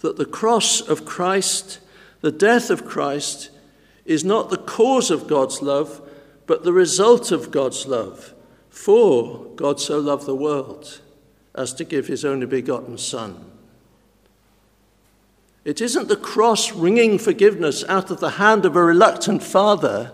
that 0.00 0.16
the 0.16 0.24
cross 0.24 0.80
of 0.80 1.04
Christ, 1.04 1.80
the 2.20 2.32
death 2.32 2.70
of 2.70 2.86
Christ, 2.86 3.50
is 4.04 4.24
not 4.24 4.50
the 4.50 4.56
cause 4.56 5.10
of 5.10 5.26
God's 5.26 5.60
love, 5.60 6.00
but 6.46 6.62
the 6.62 6.72
result 6.72 7.32
of 7.32 7.50
God's 7.50 7.86
love. 7.86 8.32
For 8.70 9.46
God 9.56 9.80
so 9.80 9.98
loved 9.98 10.26
the 10.26 10.36
world 10.36 11.00
as 11.54 11.72
to 11.74 11.84
give 11.84 12.06
his 12.06 12.24
only 12.24 12.46
begotten 12.46 12.98
Son. 12.98 13.50
It 15.64 15.80
isn't 15.80 16.06
the 16.06 16.16
cross 16.16 16.72
wringing 16.72 17.18
forgiveness 17.18 17.82
out 17.88 18.10
of 18.10 18.20
the 18.20 18.30
hand 18.32 18.64
of 18.64 18.76
a 18.76 18.84
reluctant 18.84 19.42
father. 19.42 20.12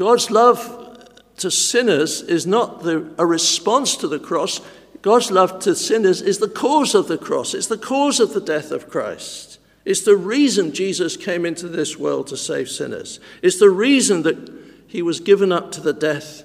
God's 0.00 0.30
love 0.30 1.10
to 1.36 1.50
sinners 1.50 2.22
is 2.22 2.46
not 2.46 2.84
the, 2.84 3.12
a 3.18 3.26
response 3.26 3.98
to 3.98 4.08
the 4.08 4.18
cross. 4.18 4.62
God's 5.02 5.30
love 5.30 5.58
to 5.60 5.74
sinners 5.74 6.22
is 6.22 6.38
the 6.38 6.48
cause 6.48 6.94
of 6.94 7.06
the 7.06 7.18
cross, 7.18 7.52
it's 7.52 7.66
the 7.66 7.76
cause 7.76 8.18
of 8.18 8.32
the 8.32 8.40
death 8.40 8.70
of 8.70 8.88
Christ. 8.88 9.58
It's 9.84 10.00
the 10.00 10.16
reason 10.16 10.72
Jesus 10.72 11.18
came 11.18 11.44
into 11.44 11.68
this 11.68 11.98
world 11.98 12.28
to 12.28 12.38
save 12.38 12.70
sinners. 12.70 13.20
It's 13.42 13.58
the 13.58 13.68
reason 13.68 14.22
that 14.22 14.50
he 14.86 15.02
was 15.02 15.20
given 15.20 15.52
up 15.52 15.70
to 15.72 15.82
the 15.82 15.92
death 15.92 16.44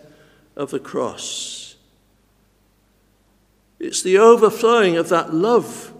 of 0.57 0.71
the 0.71 0.79
cross. 0.79 1.77
It's 3.79 4.03
the 4.03 4.17
overflowing 4.17 4.97
of 4.97 5.07
that 5.09 5.33
love 5.33 5.93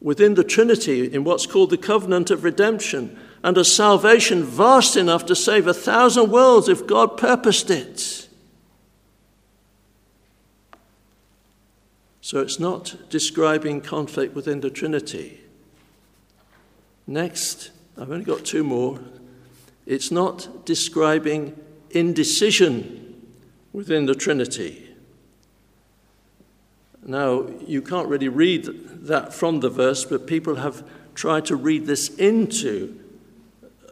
within 0.00 0.34
the 0.34 0.42
Trinity 0.42 1.12
in 1.12 1.22
what's 1.22 1.46
called 1.46 1.70
the 1.70 1.78
covenant 1.78 2.32
of 2.32 2.42
redemption 2.42 3.20
and 3.44 3.58
a 3.58 3.64
salvation 3.64 4.42
vast 4.42 4.96
enough 4.96 5.26
to 5.26 5.36
save 5.36 5.66
a 5.66 5.74
thousand 5.74 6.30
worlds 6.30 6.66
if 6.66 6.86
God 6.86 7.18
purposed 7.18 7.70
it. 7.70 8.26
So 12.22 12.40
it's 12.40 12.58
not 12.58 12.96
describing 13.10 13.82
conflict 13.82 14.34
within 14.34 14.62
the 14.62 14.70
Trinity. 14.70 15.42
Next, 17.06 17.70
I've 17.98 18.10
only 18.10 18.24
got 18.24 18.46
two 18.46 18.64
more. 18.64 18.98
It's 19.84 20.10
not 20.10 20.64
describing 20.64 21.54
indecision 21.90 23.28
within 23.74 24.06
the 24.06 24.14
Trinity. 24.14 24.88
Now, 27.04 27.46
you 27.66 27.82
can't 27.82 28.08
really 28.08 28.30
read 28.30 28.64
that 29.06 29.34
from 29.34 29.60
the 29.60 29.68
verse, 29.68 30.06
but 30.06 30.26
people 30.26 30.54
have 30.54 30.82
tried 31.14 31.44
to 31.44 31.56
read 31.56 31.84
this 31.84 32.08
into 32.16 33.03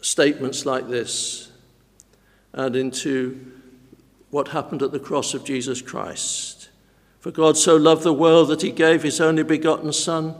statements 0.03 0.67
like 0.67 0.89
this 0.89 1.51
and 2.53 2.77
into 2.77 3.53
what 4.31 4.49
happened 4.49 4.83
at 4.83 4.93
the 4.93 4.99
cross 4.99 5.33
of 5.33 5.45
Jesus 5.45 5.81
Christ. 5.81 6.69
For 7.21 7.31
God 7.31 7.57
so 7.57 7.77
loved 7.77 8.03
the 8.03 8.13
world 8.13 8.49
that 8.49 8.63
he 8.63 8.73
gave 8.73 9.03
his 9.03 9.21
only 9.21 9.45
begotten 9.45 9.93
Son, 9.93 10.35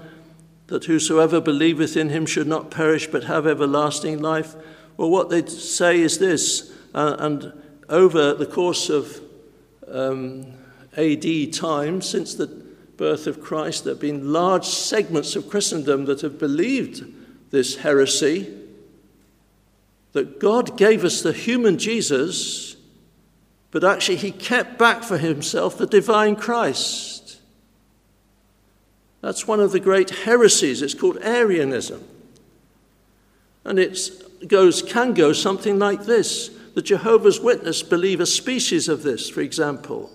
that 0.67 0.85
whosoever 0.87 1.41
believeth 1.41 1.97
in 1.97 2.11
him 2.11 2.27
should 2.27 2.47
not 2.47 2.71
perish 2.71 3.07
but 3.07 3.25
have 3.25 3.47
everlasting 3.47 4.21
life. 4.21 4.55
Well, 4.97 5.11
what 5.11 5.31
they 5.31 5.47
say 5.47 6.01
is 6.01 6.19
this, 6.19 6.73
uh, 6.95 7.17
and 7.19 7.53
over 7.89 8.35
the 8.35 8.47
course 8.47 8.91
of 8.91 9.21
um, 9.89 10.47
AD 10.97 11.53
time, 11.53 12.03
since 12.03 12.35
the 12.35 12.47
birth 12.97 13.27
of 13.27 13.41
Christ, 13.41 13.85
there 13.85 13.95
have 13.95 14.01
been 14.01 14.33
large 14.33 14.65
segments 14.65 15.37
of 15.37 15.49
Christendom 15.49 16.07
that 16.07 16.23
have 16.23 16.39
believed 16.39 17.05
this 17.51 17.77
heresy 17.77 18.62
that 20.13 20.39
God 20.39 20.77
gave 20.77 21.05
us 21.05 21.23
the 21.23 21.33
human 21.33 21.79
Jesus, 21.79 22.77
but 23.71 23.85
actually 23.85 24.17
he 24.17 24.31
kept 24.31 24.79
back 24.79 25.03
for 25.03 25.19
himself 25.19 25.79
the 25.79 25.87
divine 25.87 26.37
Christ. 26.37 27.41
That's 29.23 29.47
one 29.47 29.61
of 29.61 29.73
the 29.73 29.81
great 29.81 30.11
heresies. 30.11 30.83
It's 30.83 30.95
called 30.95 31.19
Arianism. 31.23 32.07
And 33.65 33.79
it 33.79 33.99
goes, 34.49 34.83
can 34.83 35.15
go 35.15 35.33
something 35.33 35.79
like 35.79 36.05
this. 36.05 36.51
The 36.75 36.83
Jehovah's 36.83 37.41
Witness 37.41 37.83
believe 37.83 38.21
a 38.21 38.27
species 38.27 38.89
of 38.89 39.03
this, 39.03 39.29
for 39.29 39.41
example, 39.41 40.11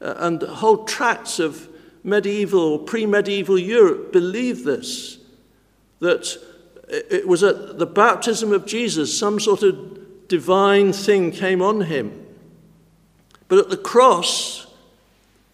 uh, 0.00 0.14
and 0.18 0.42
whole 0.42 0.84
tracts 0.84 1.38
of 1.38 1.68
medieval 2.04 2.60
or 2.60 2.78
pre 2.78 3.06
medieval 3.06 3.58
Europe 3.58 4.12
believe 4.12 4.64
this 4.64 5.18
that 6.00 6.36
it 6.90 7.28
was 7.28 7.42
at 7.42 7.78
the 7.78 7.86
baptism 7.86 8.52
of 8.52 8.66
Jesus, 8.66 9.16
some 9.16 9.38
sort 9.38 9.62
of 9.62 10.28
divine 10.28 10.92
thing 10.92 11.30
came 11.30 11.62
on 11.62 11.82
him. 11.82 12.26
But 13.48 13.58
at 13.58 13.70
the 13.70 13.76
cross, 13.76 14.66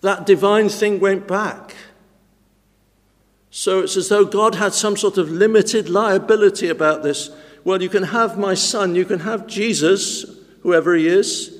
that 0.01 0.27
divine 0.27 0.68
thing 0.68 0.99
went 0.99 1.29
back. 1.29 1.77
So 3.51 3.81
it's 3.81 3.96
as 3.96 4.09
though 4.09 4.25
God 4.25 4.55
had 4.55 4.75
some 4.75 4.96
sort 4.96 5.18
of 5.18 5.31
limited 5.31 5.88
liability 5.88 6.68
about 6.68 7.03
this. 7.03 7.31
Well, 7.64 7.83
you 7.83 7.88
can 7.88 8.05
have 8.05 8.38
my 8.38 8.55
son, 8.55 8.94
you 8.94 9.05
can 9.05 9.20
have 9.20 9.46
Jesus, 9.46 10.25
whoever 10.62 10.94
he 10.94 11.07
is, 11.07 11.59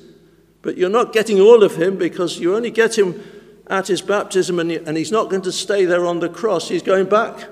but 0.63 0.77
you're 0.77 0.91
not 0.91 1.13
getting 1.13 1.41
all 1.41 1.63
of 1.63 1.77
him 1.77 1.97
because 1.97 2.39
you 2.39 2.55
only 2.55 2.71
get 2.71 2.99
him 2.99 3.23
at 3.69 3.89
his 3.89 4.01
baptism, 4.01 4.61
and, 4.61 4.97
he's 4.97 5.11
not 5.11 5.29
going 5.29 5.43
to 5.43 5.53
stay 5.53 5.85
there 5.85 6.07
on 6.07 6.21
the 6.21 6.29
cross. 6.29 6.69
He's 6.69 6.83
going 6.83 7.09
back 7.09 7.49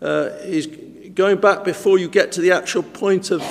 uh, 0.00 0.30
he's 0.44 0.66
going 1.18 1.40
back 1.40 1.64
before 1.64 1.98
you 1.98 2.08
get 2.08 2.30
to 2.30 2.40
the 2.40 2.52
actual 2.52 2.80
point 2.80 3.32
of 3.32 3.42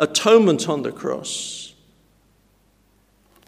atonement 0.00 0.68
on 0.68 0.82
the 0.82 0.90
cross. 0.90 1.72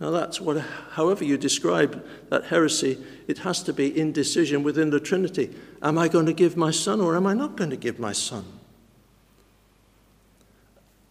Now, 0.00 0.12
that's 0.12 0.40
what, 0.40 0.64
however 0.92 1.24
you 1.24 1.36
describe 1.36 2.06
that 2.28 2.44
heresy, 2.44 3.04
it 3.26 3.38
has 3.38 3.64
to 3.64 3.72
be 3.72 3.98
indecision 3.98 4.62
within 4.62 4.90
the 4.90 5.00
Trinity. 5.00 5.56
Am 5.82 5.98
I 5.98 6.06
going 6.06 6.26
to 6.26 6.32
give 6.32 6.56
my 6.56 6.70
son 6.70 7.00
or 7.00 7.16
am 7.16 7.26
I 7.26 7.34
not 7.34 7.56
going 7.56 7.70
to 7.70 7.76
give 7.76 7.98
my 7.98 8.12
son? 8.12 8.44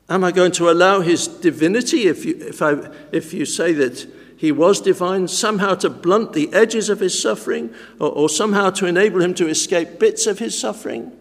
Am 0.08 0.24
I 0.24 0.32
going 0.32 0.54
to 0.54 0.70
allow 0.70 1.02
his 1.02 1.28
divinity, 1.28 2.08
if 2.08 2.24
you, 2.24 2.38
if, 2.40 2.62
I, 2.62 2.90
if 3.12 3.34
you 3.34 3.46
say 3.46 3.74
that 3.74 4.10
he 4.38 4.54
was 4.54 4.80
divine, 4.80 5.28
somehow 5.28 5.76
to 5.76 5.90
blunt 5.90 6.32
the 6.32 6.54
edges 6.54 6.88
of 6.88 7.02
his 7.02 7.22
suffering 7.22 7.74
or, 8.00 8.10
or 8.10 8.30
somehow 8.30 8.70
to 8.70 8.86
enable 8.86 9.22
him 9.22 9.34
to 9.34 9.50
escape 9.50 10.00
bits 10.00 10.28
of 10.28 10.40
his 10.40 10.58
suffering? 10.58 11.12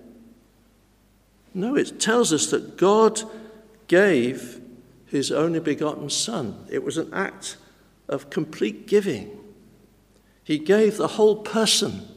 No, 1.55 1.77
it 1.77 2.01
tells 2.01 2.33
us 2.33 2.51
that 2.51 2.77
God 2.77 3.23
gave 3.89 4.61
his 5.07 5.31
only 5.31 5.61
begotten 5.61 6.09
Son. 6.09 6.67
It 6.71 6.83
was 6.83 6.97
an 6.97 7.13
act 7.13 7.59
of 8.09 8.31
complete 8.31 8.87
giving. 8.87 9.39
He 10.45 10.59
gave 10.59 10.97
the 10.97 11.09
whole 11.09 11.37
person. 11.37 12.09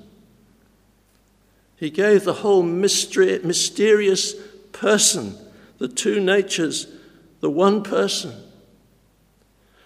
He 1.75 1.89
gave 1.89 2.23
the 2.23 2.33
whole 2.33 2.63
mystery, 2.63 3.39
mysterious 3.43 4.33
person, 4.71 5.37
the 5.77 5.89
two 5.89 6.19
natures, 6.19 6.87
the 7.41 7.49
one 7.49 7.83
person. 7.83 8.33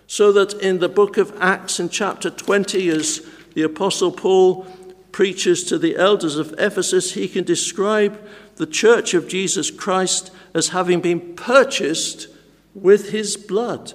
So 0.06 0.32
that 0.32 0.54
in 0.54 0.80
the 0.80 0.90
book 0.90 1.18
of 1.18 1.36
Acts, 1.40 1.80
in 1.80 1.90
chapter 1.90 2.30
20, 2.30 2.90
as 2.90 3.26
the 3.54 3.64
Apostle 3.64 4.12
Paul 4.12 4.66
preaches 5.12 5.64
to 5.66 5.78
the 5.78 5.98
elders 5.98 6.38
of 6.38 6.54
Ephesus, 6.58 7.14
he 7.14 7.28
can 7.28 7.44
describe 7.44 8.20
the 8.60 8.68
church 8.68 9.14
of 9.14 9.30
Jesus 9.30 9.72
Christ 9.72 10.32
as 10.54 10.68
having 10.68 11.00
been 11.00 11.34
purchased 11.36 12.28
with 12.76 13.12
his 13.12 13.38
blood, 13.38 13.94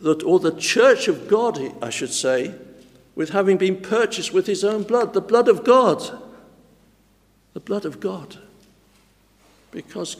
that, 0.00 0.22
or 0.22 0.40
the 0.40 0.56
church 0.56 1.08
of 1.08 1.28
God, 1.28 1.60
I 1.82 1.90
should 1.90 2.12
say, 2.12 2.54
with 3.14 3.30
having 3.30 3.58
been 3.58 3.76
purchased 3.76 4.32
with 4.32 4.46
his 4.46 4.64
own 4.64 4.84
blood, 4.84 5.12
the 5.12 5.20
blood 5.20 5.46
of 5.46 5.62
God. 5.62 6.22
The 7.52 7.60
blood 7.60 7.84
of 7.84 8.00
God. 8.00 8.38
Because 9.72 10.16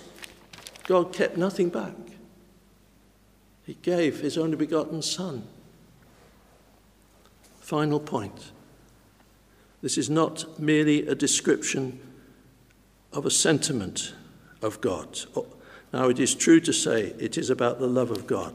God 0.86 1.14
kept 1.14 1.38
nothing 1.38 1.70
back. 1.70 1.94
He 3.64 3.78
gave 3.80 4.20
his 4.20 4.36
only 4.36 4.56
begotten 4.56 5.00
Son. 5.00 5.44
Final 7.60 8.00
point. 8.00 8.50
This 9.80 9.96
is 9.96 10.10
not 10.10 10.60
merely 10.60 11.06
a 11.06 11.14
description 11.14 12.00
of 13.12 13.26
a 13.26 13.30
sentiment 13.30 14.14
of 14.62 14.80
God. 14.80 15.20
Oh, 15.36 15.46
now, 15.92 16.08
it 16.08 16.18
is 16.18 16.34
true 16.34 16.60
to 16.60 16.72
say 16.72 17.14
it 17.18 17.38
is 17.38 17.48
about 17.48 17.78
the 17.78 17.86
love 17.86 18.10
of 18.10 18.26
God. 18.26 18.54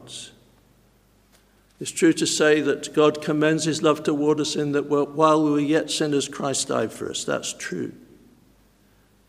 It's 1.80 1.90
true 1.90 2.12
to 2.12 2.26
say 2.26 2.60
that 2.60 2.94
God 2.94 3.20
commends 3.20 3.64
his 3.64 3.82
love 3.82 4.04
toward 4.04 4.38
us 4.38 4.54
in 4.54 4.72
that 4.72 4.86
while 4.86 5.42
we 5.42 5.50
were 5.50 5.58
yet 5.58 5.90
sinners, 5.90 6.28
Christ 6.28 6.68
died 6.68 6.92
for 6.92 7.10
us. 7.10 7.24
That's 7.24 7.52
true. 7.52 7.92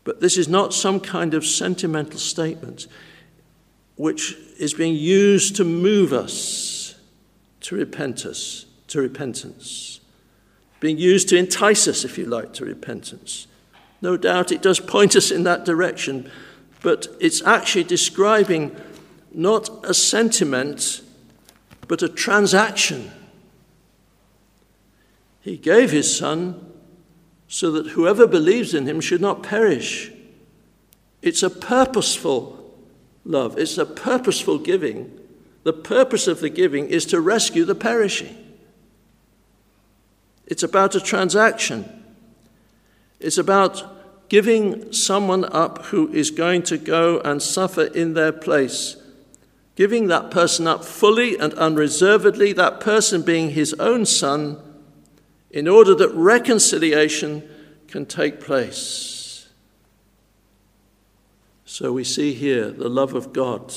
But 0.04 0.20
this 0.20 0.36
is 0.36 0.48
not 0.48 0.72
some 0.72 1.00
kind 1.00 1.34
of 1.34 1.44
sentimental 1.44 2.20
statement 2.20 2.86
which 3.96 4.36
is 4.58 4.74
being 4.74 4.94
used 4.94 5.56
to 5.56 5.64
move 5.64 6.12
us 6.12 6.76
to 7.66 7.74
repent 7.74 8.24
us, 8.24 8.66
to 8.86 9.00
repentance. 9.00 9.98
Being 10.78 10.98
used 10.98 11.28
to 11.30 11.36
entice 11.36 11.88
us, 11.88 12.04
if 12.04 12.16
you 12.16 12.26
like, 12.26 12.52
to 12.54 12.64
repentance. 12.64 13.48
No 14.02 14.16
doubt 14.16 14.52
it 14.52 14.62
does 14.62 14.80
point 14.80 15.16
us 15.16 15.30
in 15.30 15.44
that 15.44 15.64
direction, 15.64 16.30
but 16.82 17.08
it's 17.20 17.42
actually 17.42 17.84
describing 17.84 18.76
not 19.32 19.68
a 19.84 19.94
sentiment, 19.94 21.02
but 21.88 22.02
a 22.02 22.08
transaction. 22.08 23.10
He 25.40 25.56
gave 25.56 25.92
his 25.92 26.16
son 26.16 26.72
so 27.48 27.70
that 27.70 27.88
whoever 27.88 28.26
believes 28.26 28.74
in 28.74 28.86
him 28.86 29.00
should 29.00 29.20
not 29.20 29.42
perish. 29.42 30.10
It's 31.22 31.42
a 31.42 31.50
purposeful 31.50 32.74
love, 33.24 33.58
it's 33.58 33.78
a 33.78 33.86
purposeful 33.86 34.58
giving. 34.58 35.12
The 35.62 35.72
purpose 35.72 36.28
of 36.28 36.40
the 36.40 36.48
giving 36.48 36.88
is 36.88 37.06
to 37.06 37.20
rescue 37.20 37.64
the 37.64 37.74
perishing. 37.74 38.36
It's 40.46 40.62
about 40.62 40.94
a 40.94 41.00
transaction. 41.00 42.04
It's 43.20 43.38
about 43.38 44.28
giving 44.28 44.92
someone 44.92 45.44
up 45.44 45.86
who 45.86 46.12
is 46.12 46.30
going 46.30 46.62
to 46.64 46.78
go 46.78 47.20
and 47.20 47.42
suffer 47.42 47.84
in 47.84 48.14
their 48.14 48.32
place, 48.32 48.96
giving 49.76 50.08
that 50.08 50.30
person 50.30 50.66
up 50.66 50.84
fully 50.84 51.38
and 51.38 51.54
unreservedly, 51.54 52.52
that 52.52 52.80
person 52.80 53.22
being 53.22 53.50
his 53.50 53.74
own 53.74 54.04
son, 54.04 54.60
in 55.50 55.68
order 55.68 55.94
that 55.94 56.12
reconciliation 56.12 57.48
can 57.88 58.04
take 58.04 58.40
place. 58.40 59.48
So 61.64 61.92
we 61.92 62.04
see 62.04 62.34
here 62.34 62.70
the 62.70 62.88
love 62.88 63.14
of 63.14 63.32
God. 63.32 63.74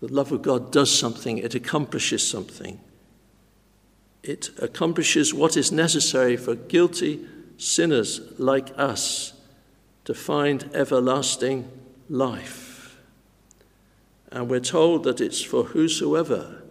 The 0.00 0.12
love 0.12 0.32
of 0.32 0.42
God 0.42 0.70
does 0.70 0.96
something, 0.96 1.38
it 1.38 1.54
accomplishes 1.54 2.26
something. 2.26 2.80
It 4.22 4.50
accomplishes 4.58 5.34
what 5.34 5.56
is 5.56 5.72
necessary 5.72 6.36
for 6.36 6.54
guilty 6.54 7.26
sinners 7.58 8.20
like 8.38 8.70
us 8.78 9.34
to 10.04 10.14
find 10.14 10.70
everlasting 10.72 11.70
life. 12.08 12.96
And 14.30 14.48
we're 14.48 14.60
told 14.60 15.04
that 15.04 15.20
it's 15.20 15.42
for 15.42 15.64
whosoever 15.64 16.62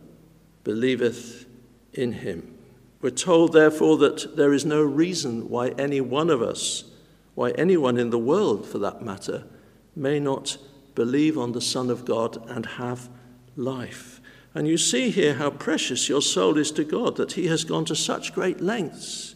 believeth 0.63 1.45
in 1.93 2.13
him. 2.13 2.55
We're 3.01 3.09
told, 3.11 3.53
therefore, 3.53 3.97
that 3.97 4.35
there 4.35 4.53
is 4.53 4.65
no 4.65 4.81
reason 4.81 5.49
why 5.49 5.69
any 5.69 6.01
one 6.01 6.29
of 6.29 6.41
us, 6.41 6.85
why 7.35 7.51
anyone 7.51 7.97
in 7.97 8.09
the 8.09 8.17
world 8.17 8.65
for 8.65 8.79
that 8.79 9.03
matter, 9.03 9.43
may 9.95 10.19
not 10.19 10.57
believe 10.95 11.37
on 11.37 11.51
the 11.51 11.61
Son 11.61 11.91
of 11.91 12.05
God 12.05 12.37
and 12.49 12.65
have 12.65 13.09
life. 13.55 14.19
And 14.55 14.67
you 14.67 14.77
see 14.77 15.11
here 15.11 15.35
how 15.35 15.51
precious 15.51 16.09
your 16.09 16.21
soul 16.21 16.57
is 16.57 16.71
to 16.71 16.83
God, 16.83 17.17
that 17.17 17.33
He 17.33 17.47
has 17.47 17.63
gone 17.63 17.85
to 17.85 17.95
such 17.95 18.33
great 18.33 18.61
lengths 18.61 19.35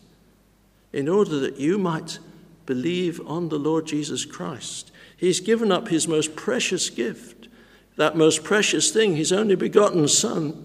in 0.94 1.08
order 1.08 1.40
that 1.40 1.58
you 1.58 1.78
might 1.78 2.20
believe 2.66 3.22
on 3.26 3.50
the 3.50 3.60
Lord 3.60 3.86
Jesus 3.86 4.26
Christ. 4.26 4.92
He's 5.16 5.40
given 5.40 5.72
up 5.72 5.88
his 5.88 6.08
most 6.08 6.36
precious 6.36 6.90
gift, 6.90 7.48
that 7.96 8.16
most 8.16 8.44
precious 8.44 8.92
thing, 8.92 9.16
his 9.16 9.32
only 9.32 9.56
begotten 9.56 10.08
Son, 10.08 10.64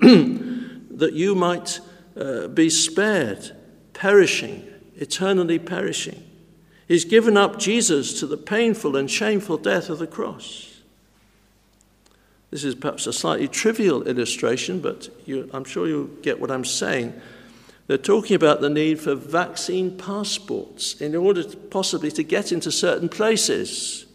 that 0.91 1.13
you 1.13 1.35
might 1.35 1.81
uh, 2.17 2.49
be 2.49 2.71
spared, 2.71 3.55
perishing, 3.93 4.67
eternally 4.97 5.59
perishing. 5.59 6.23
He's 6.89 7.05
given 7.05 7.37
up 7.37 7.59
Jesus 7.59 8.19
to 8.21 8.27
the 8.27 8.37
painful 8.37 8.97
and 8.97 9.11
shameful 9.11 9.59
death 9.59 9.91
of 9.91 9.99
the 9.99 10.07
cross. 10.07 10.81
This 12.51 12.65
is 12.65 12.75
perhaps 12.75 13.07
a 13.07 13.13
slightly 13.13 13.49
trivial 13.49 14.05
illustration, 14.05 14.81
but 14.81 15.09
you, 15.27 15.51
I'm 15.53 15.65
sure 15.65 15.89
you'll 15.89 16.05
get 16.23 16.41
what 16.41 16.51
I'm 16.51 16.65
saying. 16.65 17.21
They're 17.87 17.99
talking 17.99 18.35
about 18.35 18.61
the 18.61 18.71
need 18.71 18.99
for 18.99 19.15
vaccine 19.15 19.97
passports 19.97 21.01
in 21.01 21.15
order 21.15 21.45
to 21.45 21.57
possibly 21.57 22.11
to 22.13 22.23
get 22.25 22.51
into 22.51 22.73
certain 22.73 23.09
places. 23.09 24.07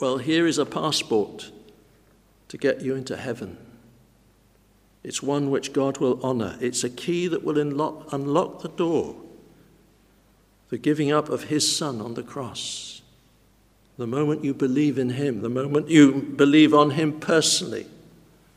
Well, 0.00 0.18
here 0.18 0.46
is 0.46 0.58
a 0.58 0.66
passport 0.66 1.52
to 2.48 2.58
get 2.58 2.80
you 2.80 2.96
into 2.96 3.16
heaven. 3.16 3.56
It's 5.04 5.22
one 5.22 5.50
which 5.50 5.72
God 5.72 5.98
will 5.98 6.18
honor. 6.24 6.58
It's 6.60 6.82
a 6.82 6.90
key 6.90 7.28
that 7.28 7.44
will 7.44 7.58
unlock, 7.58 8.12
unlock 8.12 8.62
the 8.62 8.68
door. 8.68 9.14
The 10.70 10.78
giving 10.78 11.12
up 11.12 11.28
of 11.28 11.44
His 11.44 11.76
Son 11.76 12.00
on 12.00 12.14
the 12.14 12.22
cross. 12.22 13.00
The 13.96 14.06
moment 14.06 14.44
you 14.44 14.54
believe 14.54 14.98
in 14.98 15.10
Him, 15.10 15.42
the 15.42 15.48
moment 15.48 15.88
you 15.88 16.12
believe 16.12 16.74
on 16.74 16.90
Him 16.90 17.20
personally 17.20 17.86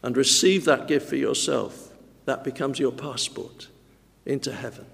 and 0.02 0.18
receive 0.18 0.66
that 0.66 0.88
gift 0.88 1.08
for 1.08 1.16
yourself, 1.16 1.92
that 2.26 2.44
becomes 2.44 2.80
your 2.80 2.92
passport 2.92 3.68
into 4.26 4.52
heaven. 4.52 4.86